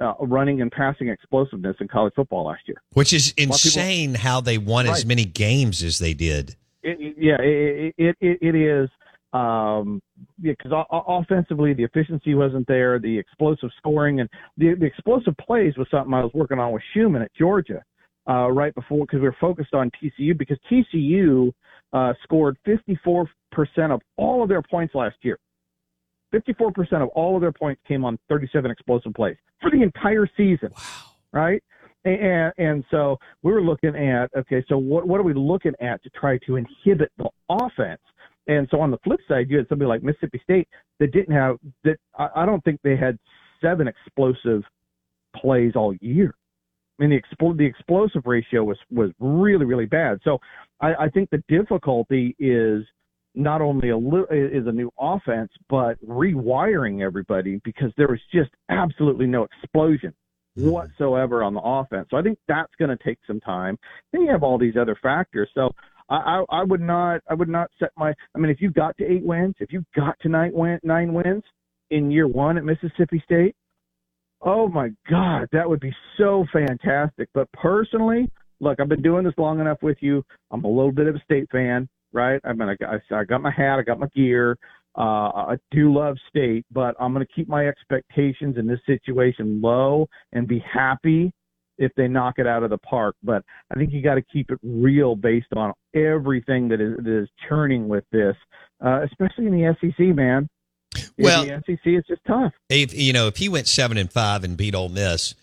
[0.00, 2.80] uh, running and passing explosiveness in college football last year.
[2.92, 6.56] Which is of people- insane how they won as many games as they did.
[6.82, 8.88] It, yeah, it, it, it, it is.
[9.32, 10.00] Um,
[10.40, 15.76] yeah, because offensively the efficiency wasn't there, the explosive scoring and the, the explosive plays
[15.76, 17.82] was something I was working on with Schumann at Georgia
[18.28, 21.52] uh, right before because we were focused on TCU because TCU
[21.92, 23.26] uh, scored 54%
[23.90, 25.38] of all of their points last year.
[26.32, 30.70] 54% of all of their points came on 37 explosive plays for the entire season.
[30.76, 30.82] Wow.
[31.32, 31.62] Right?
[32.04, 36.02] And, and so we were looking at okay, so what what are we looking at
[36.04, 38.00] to try to inhibit the offense?
[38.46, 40.68] And so on the flip side, you had somebody like Mississippi State
[41.00, 41.96] that didn't have that.
[42.16, 43.18] I, I don't think they had
[43.60, 44.62] seven explosive
[45.36, 46.34] plays all year.
[46.98, 50.18] I mean, the, expl- the explosive ratio was was really really bad.
[50.24, 50.38] So
[50.80, 52.84] I, I think the difficulty is
[53.34, 58.50] not only a li- is a new offense, but rewiring everybody because there was just
[58.68, 60.12] absolutely no explosion
[60.58, 60.70] mm-hmm.
[60.70, 62.08] whatsoever on the offense.
[62.10, 63.78] So I think that's going to take some time.
[64.12, 65.48] Then you have all these other factors.
[65.54, 65.70] So
[66.08, 66.16] I,
[66.50, 68.12] I, I would not I would not set my.
[68.34, 71.12] I mean, if you got to eight wins, if you got to nine win nine
[71.12, 71.44] wins
[71.90, 73.54] in year one at Mississippi State,
[74.40, 77.28] oh my God, that would be so fantastic.
[77.34, 80.24] But personally, look, I've been doing this long enough with you.
[80.50, 82.40] I'm a little bit of a state fan, right?
[82.44, 84.56] I mean, I got, I got my hat, I got my gear.
[84.96, 89.60] Uh, I do love state, but I'm going to keep my expectations in this situation
[89.60, 91.32] low and be happy
[91.78, 93.14] if they knock it out of the park.
[93.22, 97.22] But I think you got to keep it real based on everything that is, that
[97.22, 98.34] is churning with this,
[98.84, 100.48] uh, especially in the SEC, man.
[101.16, 102.52] Well- in the SEC is just tough.
[102.68, 105.34] If you know, if he went seven and five and beat Ole Miss,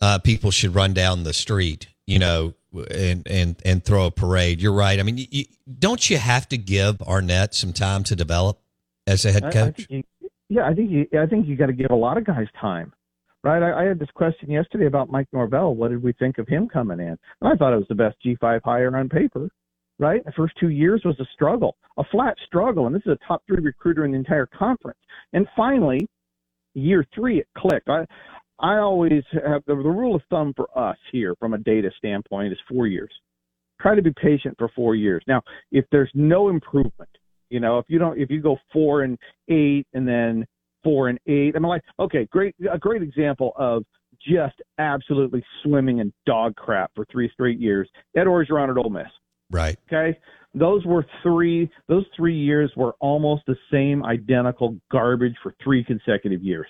[0.00, 2.54] uh, people should run down the street, you know,
[2.90, 4.60] and and and throw a parade.
[4.60, 4.98] You're right.
[4.98, 5.44] I mean, you,
[5.78, 8.58] don't you have to give Arnett some time to develop
[9.06, 9.86] as a head I- I coach?
[9.86, 12.24] think you, yeah, I think you, I think you got to give a lot of
[12.24, 12.92] guys time,
[13.44, 13.62] right?
[13.62, 15.74] I, I had this question yesterday about Mike Norvell.
[15.76, 17.16] What did we think of him coming in?
[17.40, 19.48] And I thought it was the best G5 hire on paper,
[20.00, 20.24] right?
[20.24, 23.42] The first two years was a struggle, a flat struggle, and this is a top
[23.46, 24.98] three recruiter in the entire conference.
[25.32, 26.08] And finally,
[26.74, 27.88] year three, it clicked.
[27.88, 28.04] I,
[28.60, 32.52] I always have the, the rule of thumb for us here from a data standpoint
[32.52, 33.10] is four years.
[33.80, 35.22] Try to be patient for four years.
[35.26, 35.42] Now,
[35.72, 37.08] if there's no improvement,
[37.48, 39.18] you know, if you don't, if you go four and
[39.48, 40.46] eight and then
[40.84, 43.84] four and eight, I'm like, okay, great, a great example of
[44.28, 47.88] just absolutely swimming in dog crap for three straight years.
[48.14, 49.06] Ed Orgeron at Ole Miss.
[49.50, 49.78] right.
[49.90, 50.18] Okay,
[50.54, 51.70] those were three.
[51.88, 56.66] Those three years were almost the same identical garbage for three consecutive years.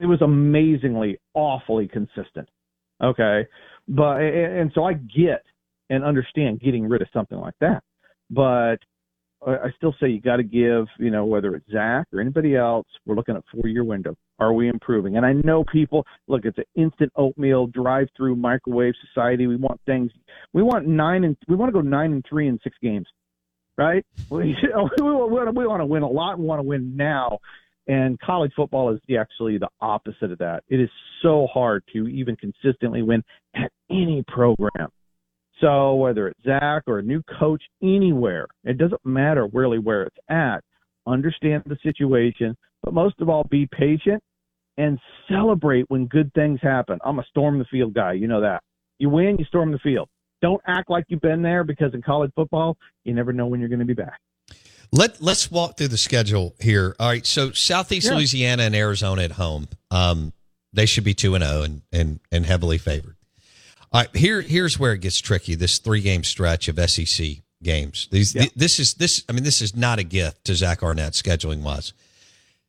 [0.00, 2.48] It was amazingly, awfully consistent.
[3.02, 3.46] Okay,
[3.88, 5.42] but and so I get
[5.90, 7.82] and understand getting rid of something like that,
[8.30, 8.78] but
[9.46, 12.86] I still say you got to give, you know, whether it's Zach or anybody else,
[13.04, 14.16] we're looking at four year window.
[14.38, 15.16] Are we improving?
[15.16, 19.46] And I know people look, it's an instant oatmeal drive through microwave society.
[19.46, 20.10] We want things,
[20.52, 23.06] we want nine and we want to go nine and three in six games,
[23.76, 24.04] right?
[24.30, 24.56] We,
[24.98, 27.38] we, want, we want to win a lot and want to win now.
[27.86, 30.64] And college football is actually the opposite of that.
[30.68, 30.88] It is
[31.22, 33.22] so hard to even consistently win
[33.54, 34.88] at any program.
[35.60, 40.16] So whether it's Zach or a new coach anywhere, it doesn't matter really where it's
[40.28, 40.60] at.
[41.06, 44.22] Understand the situation, but most of all, be patient
[44.76, 46.98] and celebrate when good things happen.
[47.04, 48.14] I'm a storm the field guy.
[48.14, 48.62] You know that.
[48.98, 50.08] You win, you storm the field.
[50.42, 53.68] Don't act like you've been there because in college football, you never know when you're
[53.68, 54.18] going to be back.
[54.92, 56.94] Let Let's walk through the schedule here.
[57.00, 57.26] All right.
[57.26, 58.14] So Southeast Yeah.
[58.14, 59.68] Louisiana and Arizona at home.
[59.90, 60.32] Um,
[60.72, 63.16] they should be two and zero and and and heavily favored.
[63.92, 64.16] All right.
[64.16, 65.54] Here here's where it gets tricky.
[65.54, 68.08] This three game stretch of SEC games.
[68.10, 68.46] These Yeah.
[68.56, 69.22] this is this.
[69.28, 71.92] I mean, this is not a gift to Zach Arnett scheduling wise.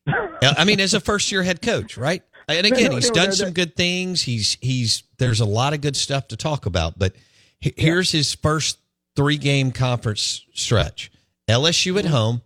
[0.08, 2.22] I mean, as a first year head coach, right?
[2.48, 4.22] And again, he's done some good things.
[4.22, 6.96] He's he's there's a lot of good stuff to talk about.
[6.98, 7.14] But
[7.60, 8.78] he- here's his first
[9.16, 11.10] three game conference stretch:
[11.48, 12.12] LSU at mm-hmm.
[12.12, 12.42] home,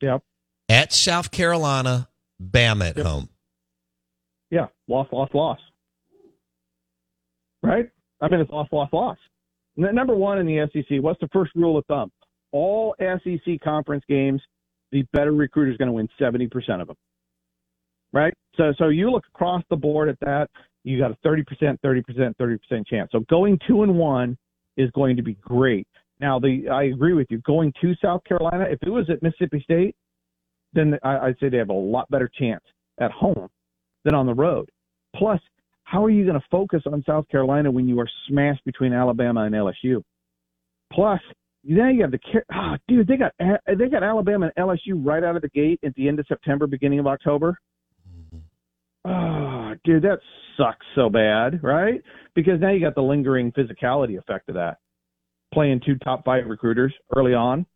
[0.00, 0.22] Yep.
[0.68, 2.08] at South Carolina,
[2.42, 3.06] Bama at Yep.
[3.06, 3.28] home.
[4.50, 4.66] Yeah.
[4.88, 5.58] Loss, loss, loss.
[7.62, 7.90] Right?
[8.20, 9.18] I mean, it's loss, loss, loss.
[9.76, 12.10] Number one in the SEC, what's the first rule of thumb?
[12.52, 14.42] All SEC conference games,
[14.90, 16.96] the better recruiter is going to win 70% of them.
[18.12, 18.34] Right?
[18.56, 20.50] So, so you look across the board at that,
[20.82, 23.10] you got a 30%, 30%, 30% chance.
[23.12, 24.36] So going two and one
[24.76, 25.86] is going to be great.
[26.20, 27.38] Now, the I agree with you.
[27.38, 29.96] Going to South Carolina, if it was at Mississippi State,
[30.72, 32.62] then I, I'd say they have a lot better chance
[33.00, 33.48] at home
[34.04, 34.70] than on the road.
[35.16, 35.40] Plus,
[35.84, 39.42] how are you going to focus on South Carolina when you are smashed between Alabama
[39.42, 40.02] and LSU?
[40.92, 41.20] Plus,
[41.64, 42.20] now you have the
[42.52, 43.06] ah, dude.
[43.06, 46.18] They got they got Alabama and LSU right out of the gate at the end
[46.18, 47.58] of September, beginning of October.
[49.04, 50.18] Oh, dude, that
[50.56, 52.02] sucks so bad, right?
[52.34, 54.76] Because now you got the lingering physicality effect of that.
[55.52, 57.66] Playing two top five recruiters early on,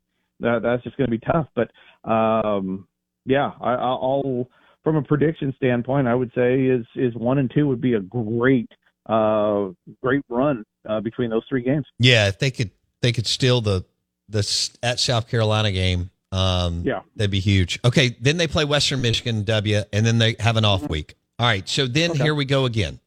[0.40, 1.48] that, that's just going to be tough.
[1.56, 1.70] But
[2.08, 2.86] um,
[3.26, 4.48] yeah, I, I'll
[4.84, 8.00] from a prediction standpoint, I would say is is one and two would be a
[8.00, 8.70] great
[9.06, 9.70] uh
[10.02, 11.86] great run uh, between those three games.
[11.98, 12.70] Yeah, if they could
[13.02, 13.84] they could steal the
[14.28, 16.10] the at South Carolina game.
[16.32, 17.00] Um, Yeah.
[17.16, 17.78] that'd be huge.
[17.84, 21.14] Okay, then they play Western Michigan W, and then they have an off week.
[21.38, 22.22] All right, so then Okay.
[22.24, 22.98] here we go again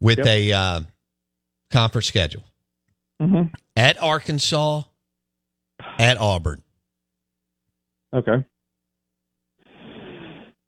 [0.00, 0.26] with Yep.
[0.26, 0.80] a uh,
[1.70, 2.44] conference schedule
[3.20, 3.52] Mhm.
[3.76, 4.82] at Arkansas,
[5.98, 6.62] at Auburn.
[8.14, 8.44] Okay.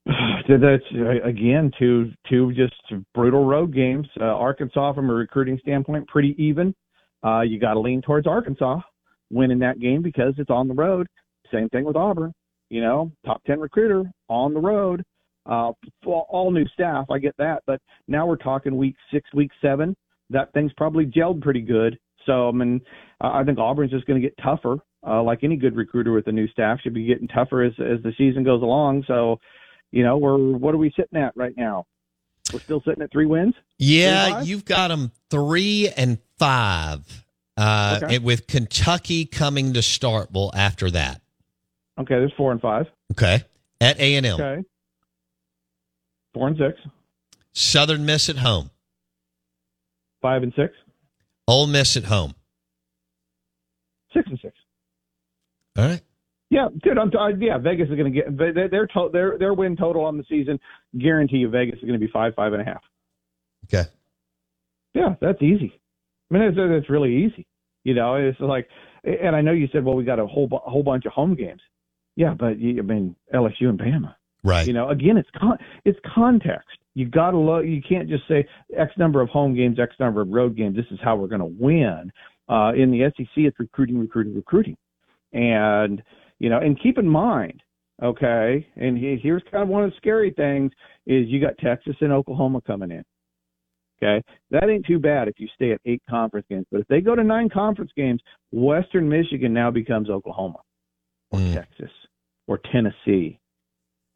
[0.48, 0.84] That's
[1.24, 2.74] again two two just
[3.14, 4.07] brutal road games.
[4.20, 6.74] Uh, Arkansas, from a recruiting standpoint, pretty even.
[7.24, 8.80] Uh, you got to lean towards Arkansas
[9.30, 11.07] winning that game because it's on the road.
[11.53, 12.32] Same thing with Auburn.
[12.70, 15.03] You know, top ten recruiter on the road.
[15.46, 15.72] Uh,
[16.07, 19.94] all all new staff, I get that, but now we're talking week six, week seven.
[20.30, 21.98] That thing's probably gelled pretty good.
[22.27, 22.81] So I mean,
[23.20, 24.77] I think Auburn's just going to get tougher.
[25.05, 28.01] Uh, like any good recruiter with a new staff, should be getting tougher as as
[28.03, 29.05] the season goes along.
[29.09, 29.41] So,
[29.91, 31.87] you know, we're what are we sitting at right now?
[32.53, 33.55] We're still sitting at three wins.
[33.79, 37.25] Yeah, Three, you've got them three and five,
[37.57, 38.16] uh, Okay.
[38.16, 41.20] and with Kentucky coming to Starkville after that.
[41.99, 42.87] Okay, there's four and five.
[43.12, 43.43] Okay,
[43.81, 44.62] at A and M, Okay,
[46.35, 46.79] four and six,
[47.53, 48.70] Southern Miss at home,
[50.20, 50.75] five and six,
[51.49, 52.34] Ole Miss at home.
[54.14, 54.55] six and six.
[55.76, 56.01] All right.
[56.51, 56.99] Yeah, good.
[56.99, 60.05] I'm, uh, yeah, Vegas is going to get their their, to, their their win total
[60.05, 60.61] on the season.
[60.99, 62.82] Guarantee you, Vegas is going to be five, five and a half.
[63.64, 63.88] Okay.
[64.95, 65.80] Yeah, that's easy.
[66.30, 67.47] I mean, it's, it's really easy.
[67.84, 68.68] You know, it's like,
[69.03, 71.34] and I know you said, well, we got a whole a whole bunch of home
[71.34, 71.62] games.
[72.16, 74.14] Yeah, but you, I mean, LSU and Bama.
[74.45, 74.66] Right.
[74.66, 76.68] You know, again, it's con- it's context.
[76.95, 77.64] You got to look.
[77.64, 80.76] You can't just say X number of home games, X number of road games.
[80.76, 82.12] This is how we're going to win.
[82.49, 84.76] Uh, in the SEC, it's recruiting, recruiting, recruiting,
[85.32, 86.03] and
[86.38, 87.62] you know, and keep in mind,
[88.03, 88.66] okay.
[88.76, 90.72] And he, here's kind of one of the scary things
[91.07, 93.05] is you got Texas and Oklahoma coming in.
[94.03, 96.66] Okay, that ain't too bad if you stay at eight conference games.
[96.72, 98.20] But if they go to nine conference games,
[98.51, 100.59] Western Michigan now becomes Oklahoma
[101.30, 101.55] or Mm.
[101.55, 101.90] Texas
[102.49, 103.38] or Tennessee.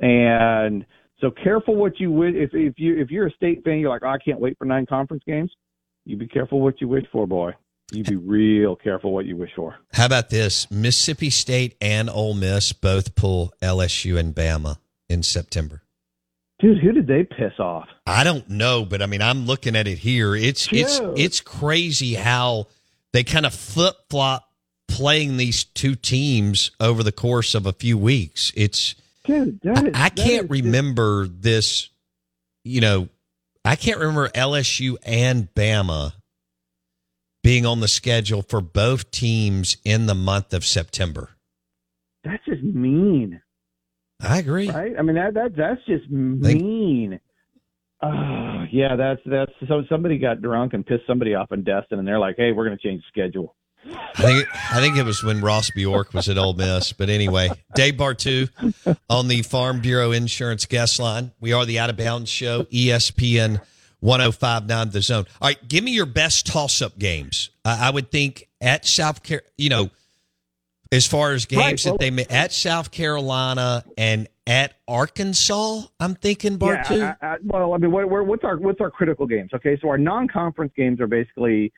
[0.00, 0.84] And
[1.20, 4.02] so careful what you wish if if you if you're a state fan, you're like,
[4.04, 5.52] oh, I can't wait for nine conference games.
[6.04, 7.52] You be careful what you wish for, boy.
[7.92, 9.76] You be real careful what you wish for.
[9.92, 10.70] How about this?
[10.70, 15.82] Mississippi State and Ole Miss both pull LSU and Bama in September.
[16.58, 17.86] Dude, who did they piss off?
[18.06, 20.34] I don't know, but I mean, I'm looking at it here.
[20.34, 22.66] It's it's it's crazy how
[23.12, 24.48] they kind of flip flop
[24.88, 28.52] playing these two teams over the course of a few weeks.
[28.56, 28.94] It's
[29.26, 31.90] Dude, I, is, I that can't is just- remember this.
[32.64, 33.08] You know,
[33.64, 36.12] I can't remember LSU and Bama
[37.42, 41.30] being on the schedule for both teams in the month of September.
[42.24, 43.40] that's just mean,
[44.20, 44.68] I agree.
[44.70, 44.94] right?
[44.98, 47.20] I mean that that that's just mean.
[48.02, 52.06] Oh, yeah, that's that's so somebody got drunk and pissed somebody off in Destin, and
[52.06, 53.54] they're like, "Hey, we're going to change the schedule."
[53.94, 56.92] I think I think it was when Ross Bjork was at Ole Miss.
[56.92, 58.48] But anyway, Dave Bartoo
[59.08, 61.32] on the Farm Bureau Insurance guest line.
[61.40, 63.60] We are the Out of Bounds Show, ESPN
[64.00, 65.24] 1059 The Zone.
[65.40, 67.50] All right, give me your best toss up games.
[67.64, 69.90] I I would think at South Car, you know,
[70.92, 75.82] as far as games Right, well- that they at South Carolina and at Arkansas.
[75.98, 76.98] I'm thinking Bartoo.
[76.98, 79.50] Yeah, I, I, well, I mean, what, what- what's our what's our critical games?
[79.54, 81.72] Okay, so our non-conference games are basically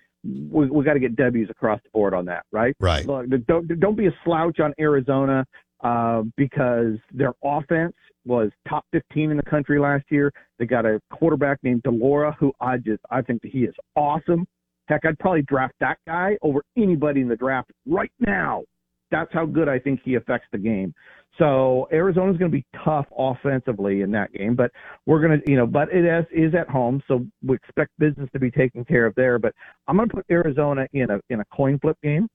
[0.50, 2.74] we, we got to get W's across the board on that, right?
[2.80, 3.06] Right.
[3.06, 5.44] Look, don't don't be a slouch on Arizona
[5.82, 10.32] uh, because their offense was top 15 in the country last year.
[10.58, 13.74] They got a quarterback named de Laura who I just I think that he is
[13.96, 14.46] awesome.
[14.86, 18.64] Heck, I'd probably draft that guy over anybody in the draft right now.
[19.10, 20.94] That's how good I think he affects the game.
[21.38, 24.72] So Arizona's going to be tough offensively in that game, but
[25.06, 28.28] we're going to, you know, but it is, is at home, so we expect business
[28.32, 29.38] to be taken care of there.
[29.38, 29.54] But
[29.86, 32.28] I'm going to put Arizona in a in a coin flip game.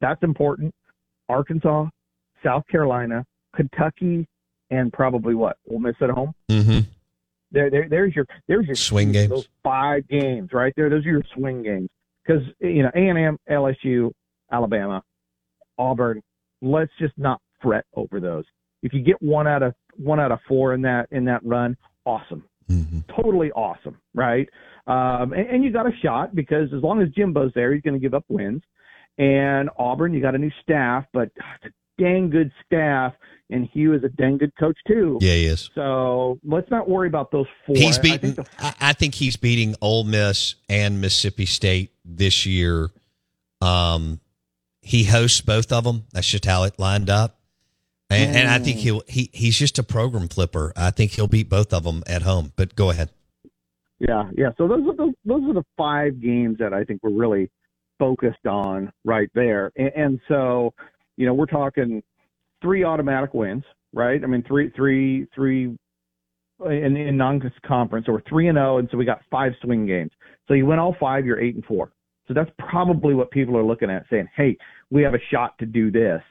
[0.00, 0.74] That's important.
[1.28, 1.86] Arkansas,
[2.44, 4.26] South Carolina, Kentucky,
[4.70, 6.34] and probably what Ole Miss at home.
[6.50, 6.80] Mm-hmm.
[7.52, 9.30] There, there, there's your there's your Swing games.
[9.30, 10.90] Those five games right there.
[10.90, 11.88] Those are your swing games
[12.24, 14.10] because you know A and M, LSU,
[14.50, 15.02] Alabama,
[15.80, 16.22] Auburn.
[16.60, 18.44] Let's just not fret over those.
[18.82, 21.76] If you get one out of one out of four in that in that run,
[22.04, 23.00] awesome, Mm-hmm.
[23.20, 24.48] totally awesome, right?
[24.86, 27.94] Um, and, and you got a shot because as long as Jimbo's there, he's going
[27.94, 28.62] to give up wins.
[29.18, 33.12] And Auburn, you got a new staff, but it's a dang good staff,
[33.50, 35.18] and Hugh is a dang good coach too.
[35.20, 35.68] Yeah, he is.
[35.74, 37.76] So let's not worry about those four.
[37.76, 38.46] He's I think the
[38.80, 42.88] I think he's beating Ole Miss and Mississippi State this year.
[43.60, 44.20] Um,
[44.90, 46.02] he hosts both of them.
[46.12, 47.38] That's just how it lined up.
[48.10, 48.80] And, and I think Mm.
[48.80, 50.72] he'll he he's just a program flipper.
[50.76, 52.52] I think he'll beat both of them at home.
[52.56, 53.10] But go ahead.
[54.00, 54.50] Yeah, yeah.
[54.58, 57.48] So those are the those are the five games that I think we're really
[58.00, 59.70] focused on right there.
[59.76, 60.74] And, and so,
[61.16, 62.02] you know, we're talking
[62.60, 63.62] three automatic wins,
[63.92, 64.20] right?
[64.24, 65.76] I mean, three, three, three
[66.66, 70.10] in, in non-conference, or three and zero, and so we got five swing games.
[70.48, 71.92] So you win all five, you're eight and four.
[72.30, 74.56] So that's probably what people are looking at, saying, "Hey,
[74.88, 76.22] we have a shot to do this."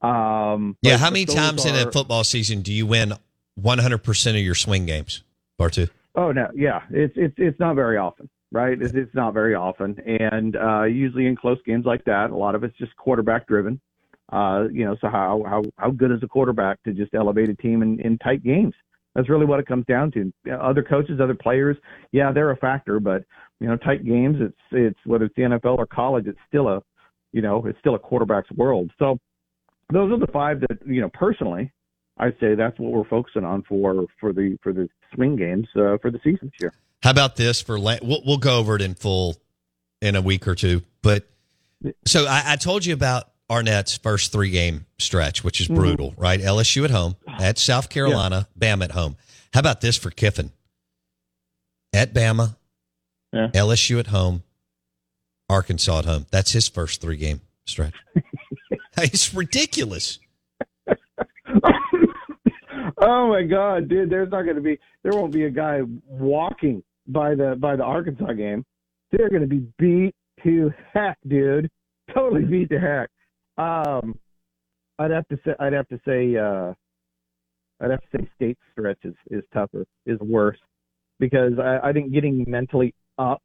[0.00, 3.12] Um, Yeah, how many times in a football season do you win
[3.60, 5.22] 100% of your swing games,
[5.60, 5.90] Bartoo?
[6.14, 8.80] Oh no, yeah, it's it's it's not very often, right?
[8.80, 12.54] It's, it's not very often, and uh, usually in close games like that, a lot
[12.54, 13.78] of it's just quarterback driven.
[14.32, 17.54] Uh, you know, so how how how good is a quarterback to just elevate a
[17.54, 18.74] team in, in tight games?
[19.14, 20.32] That's really what it comes down to.
[20.50, 21.76] Other coaches, other players,
[22.12, 23.24] yeah, they're a factor, but
[23.60, 26.82] you know, tight games, it's it's whether it's the NFL or college, it's still a,
[27.32, 28.90] you know, it's still a quarterback's world.
[28.98, 29.18] So
[29.92, 31.72] those are the five that you know personally.
[32.18, 35.98] I'd say that's what we're focusing on for for the for the swing games uh,
[36.00, 36.72] for the season this year.
[37.02, 39.36] How about this for la- we'll, we'll go over it in full
[40.00, 40.82] in a week or two.
[41.02, 41.28] But
[42.06, 46.22] so I, I told you about Arnett's first three game stretch, which is brutal, mm-hmm.
[46.22, 46.40] right?
[46.40, 49.16] LSU at home, ah, at South Carolina, Bama at home.
[49.52, 50.52] How about this for Kiffin?
[51.92, 52.56] At Bama,
[53.30, 53.48] Yeah.
[53.48, 54.42] LSU at home,
[55.50, 56.24] Arkansas at home.
[56.30, 57.92] That's his first three game stretch.
[58.96, 60.18] it's ridiculous.
[63.02, 64.08] oh my god, dude!
[64.08, 67.84] There's not going to be there won't be a guy walking by the by the
[67.84, 68.64] Arkansas game.
[69.10, 71.68] They're going to be beat to heck, dude.
[72.14, 73.10] Totally beat to heck.
[73.58, 74.18] Um,
[74.98, 76.72] I'd have to say I'd have to say uh,
[77.80, 80.58] I'd have to say state stretch is, is tougher, is worse
[81.18, 83.42] because I, I think getting mentally up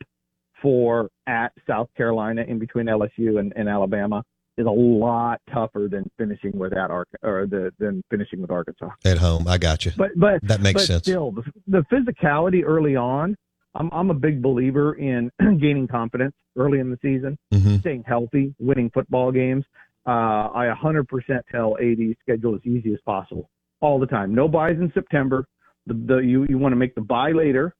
[0.61, 4.23] for at South Carolina in between LSU and, and Alabama
[4.57, 8.89] is a lot tougher than finishing with at Ark or the than finishing with Arkansas.
[9.05, 9.91] At home, I got you.
[9.97, 11.03] But but That makes but sense.
[11.03, 13.35] Still, the, the physicality early on,
[13.75, 17.81] I'm I'm a big believer in gaining confidence early in the season, Mhm.
[17.81, 19.63] staying healthy, winning football games.
[20.07, 21.05] Uh, I 100%
[21.51, 23.49] tell AD schedule as easy as possible
[23.81, 24.33] all the time.
[24.33, 25.45] No byes in September.
[25.85, 27.75] The, the you you want to make the bye later.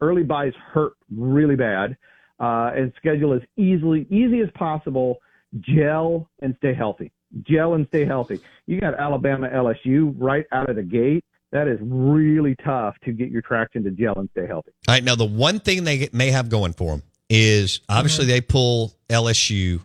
[0.00, 1.96] Early byes hurt really bad,
[2.40, 5.18] uh, and schedule as easily easy as possible.
[5.60, 7.12] Gel and stay healthy.
[7.42, 8.40] Gel and stay healthy.
[8.66, 11.24] You got Alabama, LSU right out of the gate.
[11.52, 14.72] That is really tough to get your traction to gel and stay healthy.
[14.86, 15.02] All right.
[15.02, 19.80] Now, the one thing they may have going for them is obviously they pull LSU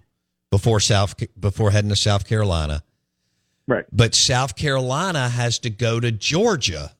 [0.53, 2.83] before South before heading to South Carolina,
[3.67, 3.85] Right.
[3.91, 6.91] but South Carolina has to go to Georgia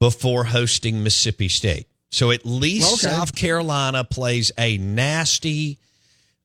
[0.00, 1.86] before hosting Mississippi State.
[2.10, 3.14] So at least Okay.
[3.14, 5.78] South Carolina plays a nasty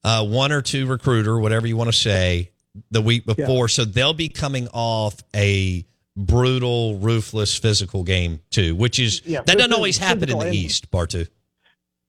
[0.03, 2.51] uh, one or two recruiter, whatever you want to say,
[2.91, 3.69] the week before.
[3.69, 5.85] So they'll be coming off a
[6.17, 10.55] brutal, ruthless, physical game too, which is Yeah, that doesn't always happen in the and-
[10.55, 11.27] East, Bartoo.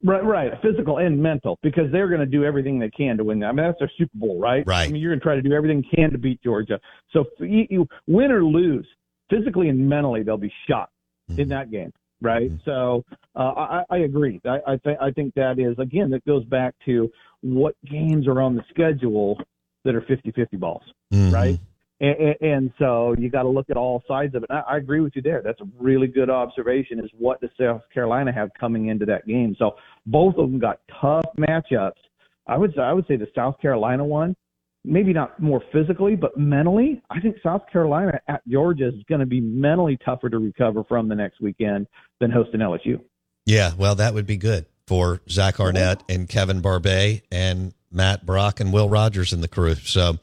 [0.07, 0.53] Right, right.
[0.63, 3.43] Physical and mental, because they're going to do everything they can to win.
[3.43, 4.65] I mean, that's their Super Bowl, right?
[4.67, 4.89] Right.
[4.89, 6.79] I mean, you're going to try to do everything you can to beat Georgia.
[7.13, 8.87] So you, you win or lose,
[9.29, 10.91] physically and mentally, they'll be shot
[11.37, 11.93] in that game,
[12.23, 12.53] right?
[12.65, 13.05] So
[13.35, 14.41] uh, I, I agree.
[14.45, 18.41] I, I think I think that is again that goes back to what games are
[18.41, 19.41] on the schedule
[19.85, 20.83] that are 50-50 balls,
[21.13, 21.33] Mhm.
[21.33, 21.59] right?
[21.99, 24.51] And, and, so you got to look at all sides of it.
[24.51, 25.41] I, I agree with you there.
[25.43, 26.99] That's a really good observation.
[26.99, 29.57] Is what does South Carolina have coming into that game?
[29.59, 31.93] So both of them got tough matchups.
[32.47, 34.37] I would say I would say the South Carolina one,
[34.85, 37.03] maybe not more physically, but mentally.
[37.11, 41.09] I think South Carolina at Georgia is going to be mentally tougher to recover from
[41.09, 41.87] the next weekend
[42.21, 43.01] than hosting LSU.
[43.47, 48.61] Yeah, well, that would be good for Zach Arnett and Kevin Barbay and Matt Brock
[48.61, 49.75] and Will Rogers and the crew.
[49.75, 50.19] So,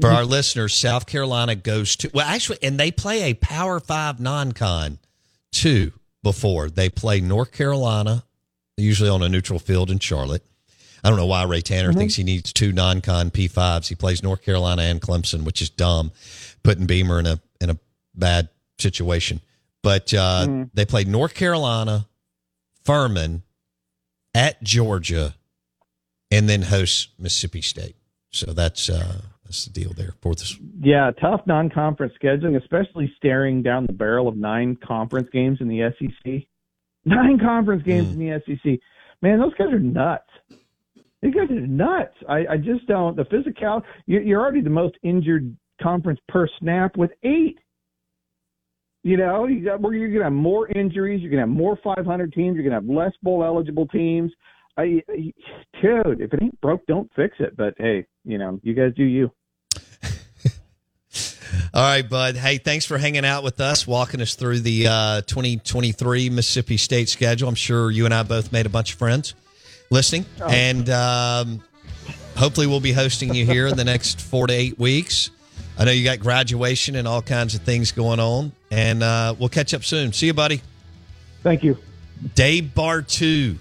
[0.00, 4.20] for our listeners, South Carolina goes to well, actually, and they play a Power Five
[4.20, 4.98] non-con
[5.52, 5.92] too.
[6.22, 8.24] Before they play North Carolina,
[8.78, 10.42] usually on a neutral field in Charlotte.
[11.04, 13.88] I don't know why Ray Tanner thinks he needs two non-con P5s.
[13.88, 16.12] He plays North Carolina and Clemson, which is dumb,
[16.62, 17.78] putting Beamer in a in a
[18.14, 19.40] bad situation.
[19.82, 22.08] But uh, they played North Carolina,
[22.84, 23.42] Furman,
[24.34, 25.34] at Georgia,
[26.30, 27.96] and then host Mississippi State.
[28.30, 30.58] So that's uh, that's the deal there for this.
[30.80, 35.92] Yeah, tough non-conference scheduling, especially staring down the barrel of nine conference games in the
[35.98, 36.46] SEC.
[37.06, 38.54] Nine conference games in the hmm.
[38.54, 38.80] SEC.
[39.20, 40.30] Man, those guys are nuts.
[41.20, 42.14] These guys are nuts.
[42.26, 43.14] I, I just don't.
[43.14, 43.82] The physical.
[44.06, 47.58] You're, you're already the most injured conference per snap with eight.
[49.02, 51.20] You know, you got, you're going to have more injuries.
[51.20, 52.54] You're going to have more 500 teams.
[52.56, 54.32] You're going to have less bowl eligible teams.
[54.76, 55.32] I, I,
[55.80, 57.56] dude, if it ain't broke, don't fix it.
[57.56, 59.30] But hey, you know, you guys do you.
[61.74, 62.36] All right, bud.
[62.36, 67.08] Hey, thanks for hanging out with us, walking us through the uh, 2023 Mississippi State
[67.08, 67.48] schedule.
[67.48, 69.34] I'm sure you and I both made a bunch of friends
[69.90, 71.62] listening, and um,
[72.36, 75.30] hopefully we'll be hosting you here in the next four to eight weeks.
[75.78, 79.48] I know you got graduation and all kinds of things going on, and uh, we'll
[79.48, 80.12] catch up soon.
[80.12, 80.62] See you, buddy.
[81.42, 81.76] Thank you.
[82.34, 83.58] Dave Bartoo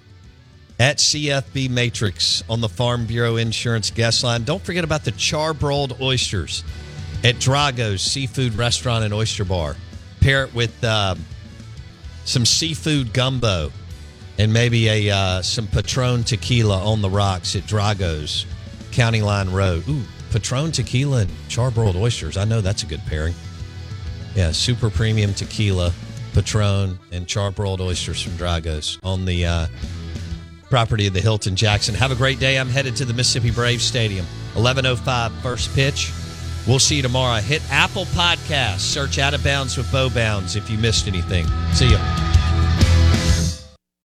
[0.80, 4.44] at CFB Matrix on the Farm Bureau Insurance guest line.
[4.44, 6.64] Don't forget about the charbroiled oysters
[7.24, 9.76] at Drago's Seafood Restaurant and Oyster Bar.
[10.20, 11.16] Pair it with uh,
[12.26, 13.72] some seafood gumbo
[14.38, 18.46] and maybe a uh, some Patron tequila on the rocks at Drago's
[18.92, 19.88] County Line Road.
[19.88, 22.38] Ooh, Patron tequila and charbroiled oysters.
[22.38, 23.36] I know that's a good pairing.
[24.36, 25.94] Yeah, super premium tequila,
[26.34, 29.68] Patron, and charbroiled oysters from Drago's on the uh,
[30.74, 31.94] property of the Hilton Jackson.
[31.94, 32.58] Have a great day.
[32.58, 34.26] I'm headed to the Mississippi Braves Stadium.
[34.56, 36.12] 11:05 first pitch.
[36.66, 37.40] We'll see you tomorrow.
[37.42, 38.80] Hit Apple Podcasts.
[38.80, 41.46] Search Out of Bounds with Bo Bounds if you missed anything.
[41.74, 42.00] See you.